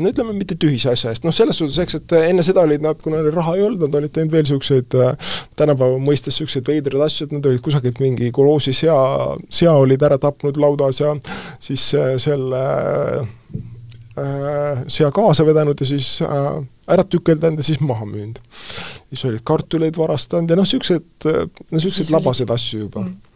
No 0.00 0.08
ütleme, 0.08 0.32
mitte 0.32 0.56
tühise 0.56 0.88
asja 0.94 1.10
eest, 1.12 1.26
noh 1.26 1.34
selles 1.34 1.58
suhtes, 1.60 1.76
eks, 1.82 1.98
et 1.98 2.14
enne 2.16 2.44
seda 2.44 2.62
olid 2.64 2.80
nad, 2.84 2.96
kuna 3.04 3.18
neil 3.20 3.34
raha 3.36 3.56
ei 3.58 3.66
olnud, 3.66 3.82
nad 3.84 3.98
olid 3.98 4.14
teinud 4.14 4.32
veel 4.32 4.46
niisuguseid 4.46 4.96
äh, 4.96 5.34
tänapäeva 5.60 6.00
mõistes 6.00 6.32
niisuguseid 6.32 6.70
veidraid 6.70 7.04
asju, 7.04 7.28
et 7.28 7.34
nad 7.36 7.50
olid 7.50 7.64
kusagilt 7.64 8.00
mingi 8.00 8.30
koloosi 8.34 8.72
sea, 8.76 8.96
sea 9.52 9.76
olid 9.76 10.02
ära 10.08 10.16
tapnud 10.22 10.60
laudas 10.62 11.02
ja 11.02 11.12
siis 11.60 11.90
äh, 11.98 12.14
selle 12.22 12.64
äh, 13.20 14.84
sea 14.88 15.12
kaasa 15.12 15.44
vedanud 15.48 15.84
ja 15.84 15.92
siis 15.92 16.14
äh, 16.24 16.52
ära 16.90 17.04
tükeldanud 17.04 17.60
ja 17.60 17.68
siis 17.68 17.84
maha 17.84 18.08
müünud. 18.08 18.40
siis 19.10 19.26
olid 19.28 19.44
kartuleid 19.44 20.00
varastanud 20.00 20.48
ja 20.48 20.56
noh, 20.56 20.64
niisugused, 20.64 21.28
no 21.28 21.76
niisuguseid 21.76 22.14
labaseid 22.16 22.56
asju 22.56 22.86
juba. 22.86 23.04
Mm 23.04 23.26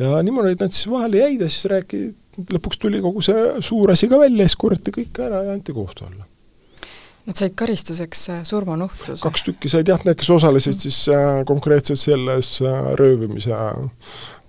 ja 0.00 0.22
niimoodi 0.24 0.56
nad 0.60 0.74
siis 0.74 0.88
vahele 0.90 1.22
jäid 1.22 1.44
ja 1.44 1.48
siis 1.50 1.68
rääki-, 1.72 2.08
lõpuks 2.54 2.80
tuli 2.80 3.02
kogu 3.04 3.22
see 3.24 3.46
suur 3.64 3.92
asi 3.94 4.08
ka 4.10 4.18
välja, 4.20 4.48
siis 4.48 4.58
korjati 4.60 4.94
kõik 4.94 5.22
ära 5.26 5.44
ja 5.46 5.54
anti 5.56 5.76
kohtu 5.76 6.08
alla. 6.08 6.26
Nad 7.28 7.36
said 7.36 7.54
karistuseks 7.54 8.22
äh, 8.32 8.44
surmanuhtluse? 8.48 9.20
kaks 9.22 9.44
tükki 9.46 9.70
said 9.70 9.88
jah, 9.90 10.00
need, 10.06 10.16
kes 10.18 10.30
osalesid 10.34 10.74
mm. 10.74 10.82
siis 10.86 11.00
äh, 11.12 11.42
konkreetselt 11.46 12.00
selles 12.00 12.56
äh, 12.64 12.92
röövimise 12.98 13.56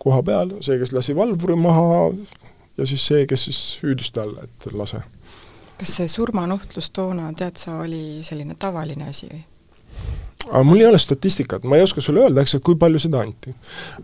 koha 0.02 0.22
peal, 0.26 0.56
see, 0.66 0.80
kes 0.82 0.96
lasi 0.96 1.16
valvuri 1.18 1.58
maha 1.60 2.10
ja 2.80 2.88
siis 2.88 3.04
see, 3.06 3.26
kes 3.30 3.46
siis 3.50 3.62
hüüdis 3.84 4.12
talle, 4.16 4.48
et 4.48 4.72
lase. 4.74 5.04
kas 5.78 5.96
see 6.00 6.08
surmanuhtlus 6.10 6.90
toona, 6.96 7.30
tead 7.38 7.60
sa, 7.60 7.82
oli 7.84 8.22
selline 8.26 8.56
tavaline 8.60 9.12
asi 9.12 9.30
või? 9.30 9.44
Aga 10.50 10.64
mul 10.68 10.82
ei 10.82 10.88
ole 10.90 11.00
statistikat, 11.00 11.64
ma 11.64 11.78
ei 11.78 11.86
oska 11.86 12.02
sulle 12.02 12.26
öelda, 12.26 12.44
eks, 12.44 12.58
et 12.58 12.66
kui 12.66 12.78
palju 12.80 13.02
seda 13.02 13.22
anti. 13.24 13.54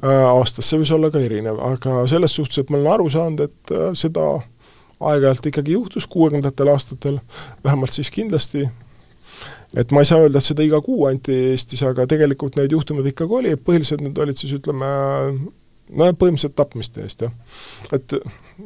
Äh, 0.01 0.25
aastas, 0.29 0.69
see 0.69 0.81
võis 0.81 0.91
olla 0.95 1.11
ka 1.13 1.21
erinev, 1.23 1.59
aga 1.63 2.03
selles 2.11 2.35
suhtes, 2.37 2.61
et 2.61 2.73
ma 2.73 2.79
olen 2.79 2.93
aru 2.93 3.09
saanud, 3.13 3.45
et 3.47 3.75
äh, 3.75 3.87
seda 3.97 4.27
aeg-ajalt 4.97 5.51
ikkagi 5.51 5.77
juhtus 5.77 6.07
kuuekümnendatel 6.09 6.73
aastatel, 6.73 7.21
vähemalt 7.65 7.93
siis 7.93 8.09
kindlasti, 8.13 8.65
et 9.77 9.93
ma 9.93 10.01
ei 10.01 10.09
saa 10.09 10.23
öelda, 10.23 10.41
et 10.41 10.47
seda 10.47 10.65
iga 10.65 10.81
kuu 10.81 11.05
anti 11.09 11.35
Eestis, 11.51 11.83
aga 11.85 12.07
tegelikult 12.09 12.57
neid 12.57 12.73
juhtumeid 12.73 13.11
ikkagi 13.13 13.39
oli, 13.41 13.55
põhiliselt 13.61 14.01
need 14.05 14.17
olid 14.23 14.39
siis 14.39 14.55
ütleme, 14.57 14.89
no 15.87 16.11
põhimõtteliselt 16.19 16.57
tapmiste 16.57 17.05
eest, 17.05 17.23
jah. 17.23 17.33
et 17.95 18.17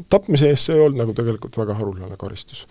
tapmise 0.09 0.49
eest 0.49 0.69
see 0.69 0.77
ei 0.77 0.85
olnud 0.85 1.03
nagu 1.03 1.15
tegelikult 1.17 1.57
väga 1.59 1.75
haruldane 1.77 2.17
karistus 2.21 2.65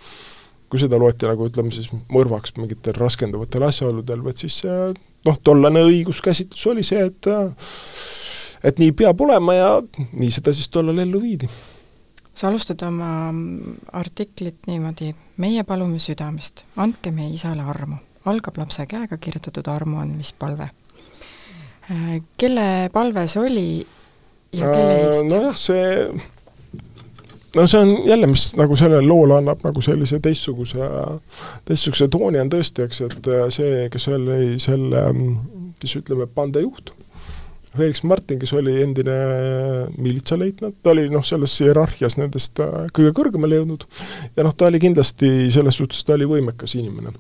kui 0.71 0.79
seda 0.79 0.99
loeti 1.01 1.27
nagu 1.27 1.49
ütleme 1.51 1.75
siis 1.75 1.91
mõrvaks 2.15 2.55
mingitel 2.59 2.95
raskenduvatel 2.95 3.67
asjaoludel, 3.67 4.23
vaid 4.23 4.39
siis 4.39 4.61
noh, 5.27 5.39
tollane 5.45 5.83
õiguskäsitlus 5.89 6.67
oli 6.71 6.87
see, 6.87 7.03
et 7.11 7.29
et 8.65 8.81
nii 8.81 8.93
peab 8.97 9.21
olema 9.25 9.57
ja 9.57 9.69
nii 10.13 10.31
seda 10.35 10.55
siis 10.57 10.69
tollal 10.73 11.03
ellu 11.03 11.21
viidi. 11.23 11.49
sa 12.35 12.49
alustad 12.49 12.83
oma 12.87 13.33
artiklit 13.99 14.69
niimoodi, 14.71 15.15
meie 15.43 15.65
palume 15.65 15.99
südamest, 15.99 16.65
andke 16.77 17.11
meie 17.11 17.35
isale 17.35 17.67
armu. 17.67 17.97
algab 18.25 18.59
lapse 18.59 18.87
käega 18.87 19.17
kirjutatud 19.17 19.69
armuandmispalve. 19.69 20.71
kelle 22.37 22.91
palve 22.93 23.27
see 23.27 23.43
oli 23.43 23.87
ja 24.53 24.71
kelle 24.71 25.01
eest? 25.07 25.27
nojah, 25.27 25.57
see 25.57 26.31
no 27.55 27.67
see 27.67 27.81
on 27.81 28.07
jälle, 28.07 28.27
mis 28.31 28.51
nagu 28.59 28.77
sellele 28.77 29.07
loole 29.07 29.39
annab 29.41 29.65
nagu 29.67 29.83
sellise 29.85 30.21
teistsuguse, 30.23 30.91
teistsuguse 31.69 32.09
tooni, 32.13 32.41
on 32.43 32.51
tõesti, 32.53 32.87
eks, 32.87 33.05
et 33.09 33.31
äh, 33.31 33.47
see, 33.55 33.87
kes 33.93 34.09
oli 34.13 34.57
selle, 34.63 35.05
siis 35.83 36.01
ütleme, 36.03 36.29
pandejuht, 36.35 36.93
Felix 37.71 38.03
Martin, 38.03 38.39
kes 38.43 38.51
oli 38.59 38.81
endine 38.83 39.15
miilitsaleitnant, 40.03 40.81
ta 40.83 40.91
oli 40.91 41.05
noh, 41.11 41.23
selles 41.27 41.53
hierarhias 41.63 42.19
nendest 42.19 42.59
äh, 42.63 42.89
kõige 42.97 43.13
kõrgemale 43.15 43.61
jõudnud. 43.61 43.87
Ja 44.35 44.47
noh, 44.47 44.55
ta 44.59 44.67
oli 44.67 44.81
kindlasti 44.83 45.51
selles 45.55 45.79
suhtes, 45.79 46.03
ta 46.07 46.17
oli 46.17 46.27
võimekas 46.31 46.75
inimene. 46.79 47.15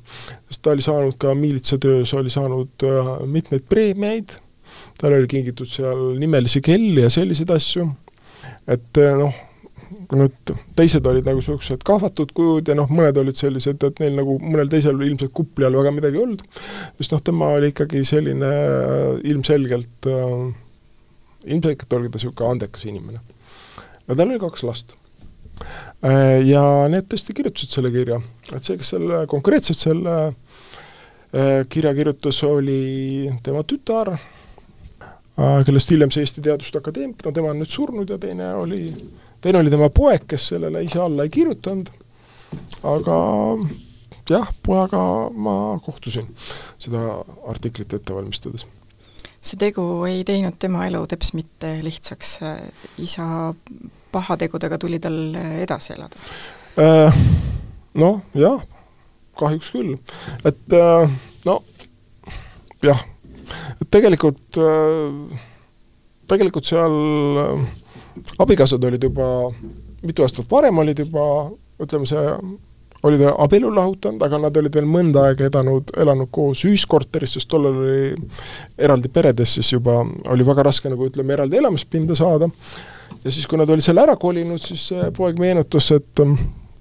sest 0.50 0.62
ta 0.62 0.74
oli 0.74 0.82
saanud 0.82 1.18
ka 1.22 1.34
miilitsatöös, 1.38 2.14
oli 2.18 2.34
saanud 2.34 2.86
äh, 2.86 3.12
mitmeid 3.30 3.66
preemiaid, 3.70 4.34
tal 4.98 5.14
oli 5.14 5.30
kingitud 5.30 5.70
seal 5.70 6.18
nimelisi 6.18 6.62
kelli 6.62 7.06
ja 7.06 7.12
selliseid 7.14 7.54
asju, 7.54 7.86
et 8.70 8.98
noh, 9.18 9.38
nüüd 9.90 10.52
teised 10.78 11.06
olid 11.06 11.26
nagu 11.26 11.40
niisugused 11.40 11.82
kahvatud 11.86 12.32
kujud 12.36 12.68
ja 12.70 12.76
noh, 12.78 12.90
mõned 12.92 13.18
olid 13.20 13.38
sellised, 13.38 13.82
et 13.86 14.02
neil 14.02 14.16
nagu 14.18 14.36
mõnel 14.42 14.70
teisel 14.70 15.00
ilmselt 15.06 15.34
kupli 15.36 15.66
all 15.66 15.78
väga 15.80 15.92
midagi 15.94 16.18
ei 16.18 16.24
olnud, 16.24 16.44
sest 17.00 17.14
noh, 17.14 17.22
tema 17.26 17.50
oli 17.56 17.72
ikkagi 17.72 18.04
selline 18.08 18.50
äh, 18.50 19.12
ilmselgelt 19.32 20.10
äh,, 20.10 20.34
ilmselgelt 21.50 21.98
oli 21.98 22.10
ta 22.10 22.20
niisugune 22.20 22.54
andekas 22.54 22.86
inimene. 22.86 23.22
no 24.06 24.16
tal 24.16 24.26
oli 24.28 24.40
kaks 24.42 24.66
last 24.68 24.94
äh,. 26.04 26.40
Ja 26.46 26.64
need 26.92 27.10
tõesti 27.10 27.36
kirjutasid 27.36 27.78
selle 27.78 27.94
kirja, 27.94 28.20
et 28.54 28.62
see, 28.62 28.78
kes 28.80 28.94
selle, 28.96 29.24
konkreetselt 29.30 29.80
selle 29.80 30.18
kirja 31.70 31.92
kirjutas, 31.94 32.40
oli 32.42 33.30
tema 33.46 33.60
tütar 33.62 34.16
kellest 35.64 35.92
hiljem 35.92 36.10
sai 36.12 36.24
Eesti 36.24 36.42
Teaduste 36.44 36.80
Akadeemik, 36.80 37.22
no 37.24 37.32
tema 37.32 37.52
on 37.52 37.60
nüüd 37.62 37.70
surnud 37.70 38.10
ja 38.10 38.18
teine 38.20 38.50
oli 38.58 38.80
teine 39.40 39.58
oli 39.58 39.70
tema 39.72 39.90
poeg, 39.94 40.26
kes 40.28 40.50
sellele 40.52 40.82
ise 40.84 41.00
alla 41.02 41.26
ei 41.26 41.32
kirjutanud, 41.32 41.90
aga 42.86 43.16
jah, 44.30 44.50
pojaga 44.62 45.02
ma 45.34 45.54
kohtusin 45.84 46.28
seda 46.78 47.20
artiklit 47.50 47.94
ette 47.96 48.14
valmistades. 48.14 48.66
see 49.40 49.56
tegu 49.56 50.04
ei 50.04 50.20
teinud 50.28 50.58
tema 50.60 50.84
elu 50.86 51.00
teps 51.08 51.32
mitte 51.32 51.78
lihtsaks, 51.82 52.34
isa 53.00 53.54
pahategudega 54.12 54.78
tuli 54.78 55.00
tal 55.00 55.16
edasi 55.62 55.94
elada? 55.96 56.16
Noh, 58.00 58.20
jah, 58.36 58.60
kahjuks 59.40 59.72
küll. 59.74 59.96
et 60.44 60.76
äh, 60.76 61.10
no 61.48 61.56
jah, 62.84 63.00
et 63.80 63.88
tegelikult, 63.90 64.60
äh, 64.60 65.40
tegelikult 66.30 66.68
seal 66.68 66.94
abikaasad 68.38 68.84
olid 68.84 69.04
juba, 69.04 69.28
mitu 70.06 70.24
aastat 70.24 70.50
varem 70.50 70.78
olid 70.82 71.02
juba, 71.04 71.24
ütleme 71.80 72.08
see, 72.08 72.24
olid 73.02 73.24
abielu 73.30 73.70
lahutanud, 73.74 74.22
aga 74.26 74.40
nad 74.42 74.56
olid 74.60 74.76
veel 74.76 74.88
mõnda 74.88 75.24
aega 75.30 75.48
edanud, 75.48 75.92
elanud 76.00 76.28
koos 76.34 76.64
ühiskorteris, 76.68 77.36
sest 77.36 77.48
tollal 77.50 77.78
oli 77.80 78.10
eraldi 78.78 79.08
peredes 79.12 79.56
siis 79.56 79.72
juba, 79.72 80.02
oli 80.32 80.46
väga 80.46 80.66
raske 80.68 80.92
nagu 80.92 81.08
ütleme, 81.08 81.36
eraldi 81.36 81.60
elamispinda 81.60 82.16
saada, 82.18 82.50
ja 83.24 83.32
siis, 83.32 83.46
kui 83.48 83.60
nad 83.60 83.70
olid 83.72 83.84
selle 83.84 84.04
ära 84.04 84.16
kolinud, 84.20 84.60
siis 84.60 84.90
poeg 85.16 85.40
meenutas, 85.40 85.90
et 85.96 86.24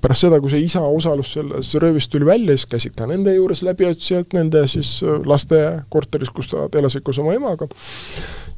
pärast 0.01 0.25
seda, 0.25 0.39
kui 0.39 0.51
see 0.51 0.61
isa 0.63 0.81
osalus 0.85 1.33
selles 1.35 1.71
röövis 1.81 2.07
tuli 2.11 2.27
välja, 2.27 2.55
siis 2.55 2.69
käisid 2.71 2.95
ka 2.97 3.07
nende 3.09 3.33
juures 3.35 3.63
läbiotsijad, 3.67 4.31
nende 4.37 4.65
siis 4.71 4.99
laste 5.27 5.59
korteris, 5.91 6.31
kus 6.35 6.51
nad 6.53 6.75
elasid 6.79 7.03
koos 7.05 7.19
oma 7.19 7.35
emaga, 7.35 7.67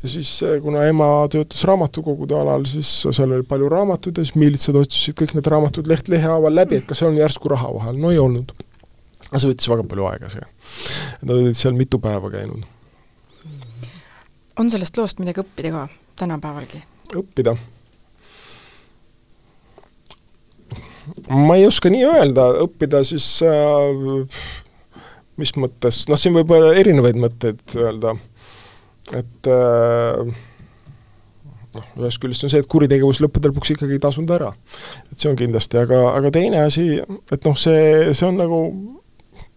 ja 0.04 0.10
siis, 0.10 0.44
eh, 0.44 0.62
kuna 0.62 0.86
ema 0.90 1.28
töötas 1.32 1.64
raamatukogude 1.64 2.36
alal, 2.38 2.66
siis 2.70 2.90
seal 3.04 3.32
oli 3.32 3.46
palju 3.48 3.70
raamatuid 3.70 4.18
ja 4.18 4.26
siis 4.26 4.38
miilitsad 4.40 4.78
otsisid 4.80 5.18
kõik 5.22 5.36
need 5.38 5.50
raamatud 5.54 5.90
leht 5.90 6.10
lehe 6.12 6.28
haaval 6.28 6.56
läbi, 6.56 6.82
et 6.82 6.88
kas 6.90 7.02
seal 7.02 7.12
on 7.12 7.20
järsku 7.22 7.52
raha 7.52 7.74
vahel, 7.78 8.00
no 8.02 8.14
ei 8.14 8.22
olnud. 8.22 8.54
aga 9.30 9.40
see 9.40 9.52
võttis 9.52 9.70
väga 9.70 9.84
palju 9.88 10.08
aega, 10.10 10.30
see. 10.34 10.48
Nad 11.22 11.36
olid 11.36 11.58
seal 11.58 11.78
mitu 11.78 12.00
päeva 12.02 12.32
käinud. 12.34 12.66
on 14.60 14.72
sellest 14.72 14.98
loost 14.98 15.22
midagi 15.22 15.46
õppida 15.46 15.74
ka, 15.76 15.88
tänapäevalgi? 16.24 16.84
õppida? 17.16 17.56
Ma 21.30 21.60
ei 21.60 21.68
oska 21.68 21.92
nii 21.94 22.04
öelda, 22.08 22.48
õppida 22.66 23.04
siis 23.08 23.28
äh, 23.46 24.50
mis 25.42 25.56
mõttes, 25.58 26.04
noh, 26.12 26.20
siin 26.20 26.36
võib 26.38 26.54
erinevaid 26.58 27.18
mõtteid 27.22 27.80
öelda 27.80 28.18
et 29.18 29.50
äh, 29.50 30.32
noh, 31.76 31.92
ühest 32.00 32.22
küljest 32.22 32.46
on 32.46 32.54
see, 32.54 32.62
et 32.62 32.70
kuritegevus 32.72 33.22
lõppude 33.24 33.52
lõpuks 33.52 33.74
ikkagi 33.76 33.98
ei 33.98 34.04
tasunud 34.04 34.34
ära. 34.36 34.52
et 35.12 35.18
see 35.18 35.32
on 35.32 35.40
kindlasti, 35.40 35.80
aga, 35.82 36.04
aga 36.16 36.32
teine 36.34 36.64
asi, 36.66 36.88
et 37.02 37.48
noh, 37.48 37.58
see, 37.60 38.12
see 38.14 38.28
on 38.28 38.40
nagu, 38.40 38.62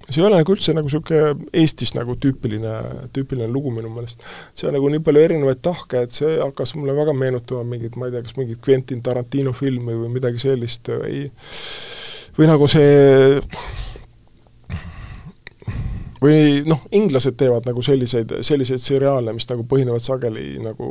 see 0.09 0.21
ei 0.21 0.27
ole 0.27 0.39
nagu 0.41 0.55
üldse 0.55 0.75
nagu 0.77 0.89
niisugune 0.89 1.49
Eestis 1.63 1.95
nagu 1.97 2.17
tüüpiline, 2.21 2.75
tüüpiline 3.17 3.49
lugu 3.51 3.73
minu 3.75 3.91
meelest. 3.95 4.25
see 4.55 4.69
on 4.69 4.77
nagu 4.77 4.91
nii 4.93 5.03
palju 5.05 5.25
erinevaid 5.25 5.63
tahke, 5.65 6.05
et 6.05 6.17
see 6.17 6.37
hakkas 6.41 6.75
mulle 6.79 6.97
väga 6.97 7.17
meenutama 7.17 7.65
mingit, 7.75 7.97
ma 7.97 8.11
ei 8.11 8.17
tea, 8.17 8.25
kas 8.27 8.37
mingit 8.41 8.61
Quentin 8.65 9.03
Tarantino 9.05 9.55
filmi 9.57 9.97
või 9.97 10.13
midagi 10.19 10.43
sellist 10.45 10.93
või 10.93 11.27
või 12.39 12.51
nagu 12.51 12.69
see 12.71 12.93
või 16.25 16.63
noh, 16.69 16.81
inglased 16.95 17.37
teevad 17.39 17.67
nagu 17.69 17.83
selliseid, 17.85 18.33
selliseid 18.47 18.83
seriaale, 18.83 19.33
mis 19.37 19.47
nagu 19.51 19.65
põhinevad 19.69 20.03
sageli 20.05 20.57
nagu, 20.63 20.89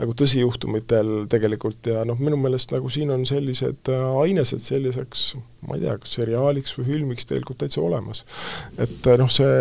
nagu 0.00 0.16
tõsijuhtumitel 0.18 1.12
tegelikult 1.32 1.88
ja 1.88 2.04
noh, 2.08 2.18
minu 2.20 2.38
meelest 2.40 2.74
nagu 2.74 2.90
siin 2.92 3.12
on 3.14 3.24
sellised 3.28 3.90
äh, 3.92 4.06
ainesed 4.22 4.62
selliseks, 4.64 5.28
ma 5.68 5.78
ei 5.78 5.84
tea, 5.86 5.94
kas 6.02 6.16
seriaaliks 6.18 6.74
või 6.78 6.88
filmiks 6.90 7.30
tegelikult 7.30 7.62
täitsa 7.62 7.80
olemas. 7.84 8.24
et 8.76 9.08
äh, 9.08 9.16
noh, 9.20 9.30
see, 9.32 9.54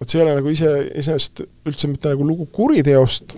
vot 0.00 0.10
see 0.10 0.20
ei 0.20 0.26
ole 0.26 0.36
nagu 0.40 0.52
ise, 0.52 0.74
iseenesest 0.90 1.44
üldse 1.70 1.90
mitte 1.90 2.12
nagu 2.12 2.26
lugu 2.28 2.48
kuriteost, 2.52 3.36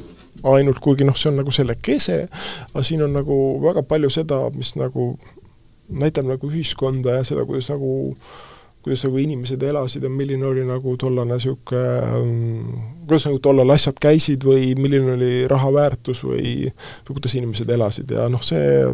ainult 0.51 0.81
kuigi 0.83 1.07
noh, 1.07 1.17
see 1.19 1.31
on 1.31 1.39
nagu 1.43 1.55
selle 1.55 1.79
kese, 1.83 2.25
aga 2.73 2.83
siin 2.87 3.05
on 3.07 3.15
nagu 3.15 3.39
väga 3.63 3.85
palju 3.87 4.11
seda, 4.13 4.41
mis 4.57 4.75
nagu 4.81 5.15
näitab 5.95 6.27
nagu 6.27 6.49
ühiskonda 6.49 7.21
ja 7.21 7.29
seda, 7.29 7.45
kuidas 7.47 7.69
nagu 7.69 7.93
äh, 8.11 8.43
kuidas 8.85 9.05
nagu 9.07 9.19
inimesed 9.23 9.63
elasid 9.65 10.05
ja 10.05 10.11
milline 10.13 10.47
oli 10.47 10.65
nagu 10.69 10.97
tollane 11.01 11.39
niisugune, 11.39 11.85
ähm, 12.05 12.85
kuidas 13.09 13.27
nagu 13.31 13.41
tollal 13.45 13.73
asjad 13.75 13.99
käisid 14.03 14.45
või 14.45 14.75
milline 14.77 15.17
oli 15.17 15.33
raha 15.51 15.73
väärtus 15.73 16.21
või 16.27 16.69
või 16.69 17.17
kuidas 17.17 17.35
inimesed 17.41 17.71
elasid 17.77 18.13
ja 18.13 18.29
noh, 18.33 18.45
see 18.45 18.85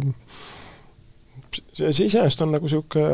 see, 1.51 1.91
see 1.91 2.05
iseenesest 2.07 2.43
on 2.45 2.53
nagu 2.55 2.67
niisugune 2.67 3.09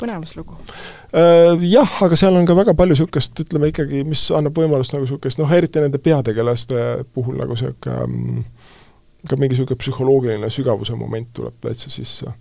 põnevuslugu? 0.00 0.56
Äh, 1.14 1.64
jah, 1.68 1.98
aga 2.06 2.16
seal 2.18 2.36
on 2.38 2.48
ka 2.48 2.56
väga 2.58 2.74
palju 2.78 2.96
niisugust, 2.96 3.44
ütleme 3.44 3.70
ikkagi, 3.70 4.02
mis 4.08 4.26
annab 4.34 4.56
võimalust 4.58 4.96
nagu 4.96 5.04
niisugust 5.06 5.40
noh, 5.40 5.52
eriti 5.54 5.82
nende 5.82 6.00
peategelaste 6.02 6.86
puhul 7.14 7.36
nagu 7.40 7.56
niisugune 7.56 7.98
ähm, 8.00 8.40
ka 9.28 9.36
mingi 9.36 9.54
niisugune 9.54 9.80
psühholoogiline 9.80 10.50
sügavuse 10.52 10.96
moment 10.98 11.30
tuleb 11.36 11.60
täitsa 11.64 11.92
sisse 11.92 12.32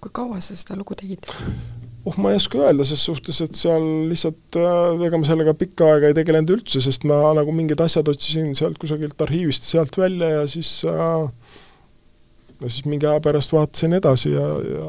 kui 0.00 0.12
kaua 0.12 0.40
sa 0.40 0.56
seda 0.56 0.78
lugu 0.80 0.96
tegid? 0.98 1.28
oh, 2.04 2.16
ma 2.16 2.32
ei 2.32 2.40
oska 2.40 2.60
öelda, 2.62 2.84
ses 2.88 3.02
suhtes, 3.04 3.40
et 3.44 3.56
seal 3.58 3.84
lihtsalt 4.10 4.56
äh, 4.58 5.06
ega 5.06 5.20
ma 5.20 5.28
sellega 5.28 5.54
pikka 5.58 5.94
aega 5.94 6.10
ei 6.10 6.16
tegelenud 6.16 6.54
üldse, 6.56 6.80
sest 6.84 7.04
ma 7.08 7.22
nagu 7.36 7.52
mingid 7.54 7.80
asjad 7.84 8.08
otsisin 8.08 8.54
sealt 8.58 8.80
kusagilt 8.80 9.20
arhiivist 9.20 9.68
sealt 9.68 9.98
välja 10.00 10.30
ja 10.38 10.46
siis 10.48 10.78
äh, 10.88 11.28
ja 12.60 12.68
siis 12.70 12.84
mingi 12.84 13.08
aja 13.08 13.20
pärast 13.24 13.52
vaatasin 13.52 13.96
edasi 13.96 14.32
ja, 14.32 14.46
ja 14.74 14.88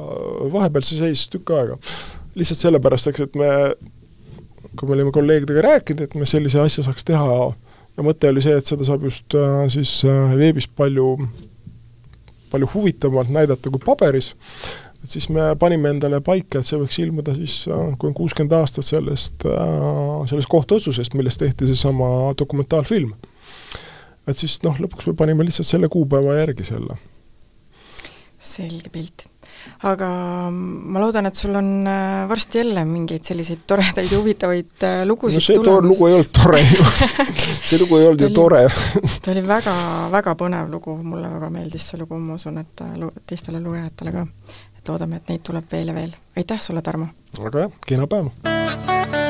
vahepeal 0.54 0.86
see 0.86 1.00
seisis 1.00 1.30
tükk 1.32 1.54
aega. 1.56 1.78
lihtsalt 2.36 2.63
sellepärast, 2.63 3.12
eks, 3.12 3.26
et 3.28 3.36
me, 3.39 3.50
kui 4.80 4.88
me 4.88 4.95
olime 4.95 5.12
kolleegidega 5.15 5.63
rääkinud, 5.67 6.06
et 6.06 6.15
me 6.15 6.28
sellise 6.28 6.62
asja 6.63 6.86
saaks 6.88 7.04
teha, 7.08 7.39
ja 7.97 8.06
mõte 8.08 8.30
oli 8.32 8.43
see, 8.43 8.56
et 8.56 8.67
seda 8.67 8.88
saab 8.88 9.04
just 9.08 9.36
äh, 9.36 9.65
siis 9.74 9.97
äh, 10.08 10.36
veebis 10.39 10.67
palju, 10.67 11.15
palju 12.52 12.71
huvitavamalt 12.76 13.32
näidata 13.36 13.71
kui 13.71 13.84
paberis, 13.84 14.34
et 15.01 15.09
siis 15.09 15.27
me 15.33 15.51
panime 15.59 15.95
endale 15.95 16.21
paika, 16.25 16.61
et 16.61 16.67
see 16.67 16.79
võiks 16.79 16.99
ilmuda 17.01 17.33
siis, 17.37 17.63
äh, 17.69 17.93
kui 17.97 18.11
on 18.11 18.17
kuuskümmend 18.17 18.53
aastat 18.59 18.85
sellest, 18.87 19.47
äh, 19.49 20.27
sellest 20.29 20.51
kohtuotsusest, 20.51 21.17
millest 21.17 21.41
tehti 21.41 21.69
seesama 21.71 22.33
dokumentaalfilm. 22.37 23.13
et 24.29 24.37
siis 24.37 24.59
noh, 24.63 24.77
lõpuks 24.77 25.09
me 25.09 25.17
panime 25.17 25.47
lihtsalt 25.47 25.67
selle 25.67 25.89
kuupäeva 25.89 26.37
järgi 26.37 26.69
selle. 26.69 26.99
selge 28.51 28.89
pilt. 28.93 29.25
aga 29.85 30.07
ma 30.51 31.01
loodan, 31.01 31.25
et 31.25 31.37
sul 31.37 31.55
on 31.57 31.87
äh, 31.89 32.29
varsti 32.29 32.61
jälle 32.61 32.85
mingeid 32.85 33.25
selliseid 33.25 33.65
toredaid 33.67 34.11
ja 34.11 34.17
huvitavaid 34.19 34.85
lugusid 35.05 35.41
no 35.41 35.45
see 35.47 35.57
tulemas. 35.63 35.89
lugu 35.89 36.07
ei 36.07 36.13
olnud 36.13 36.31
tore 36.33 36.61
ju 36.61 36.85
see 37.69 37.81
lugu 37.81 37.97
ei 37.97 38.07
olnud 38.09 38.21
ju 38.21 38.29
tore 38.37 38.67
ta 39.25 39.33
oli 39.33 39.47
väga, 39.47 39.75
väga 40.13 40.37
põnev 40.37 40.69
lugu, 40.69 40.97
mulle 41.01 41.29
väga 41.39 41.49
meeldis 41.49 41.89
see 41.89 42.01
lugu, 42.01 42.21
ma 42.21 42.37
usun, 42.37 42.61
et 42.61 42.85
teistele 43.25 43.61
lugejatele 43.61 44.13
ka 44.19 44.27
et 44.82 44.89
loodame, 44.89 45.22
et 45.22 45.30
neid 45.30 45.44
tuleb 45.46 45.72
veel 45.72 45.94
ja 45.94 45.98
veel. 45.98 46.15
aitäh 46.38 46.62
sulle, 46.62 46.82
Tarmo! 46.82 47.12
väga 47.38 47.67
hea, 47.67 47.74
kena 47.88 48.08
päeva! 48.08 49.20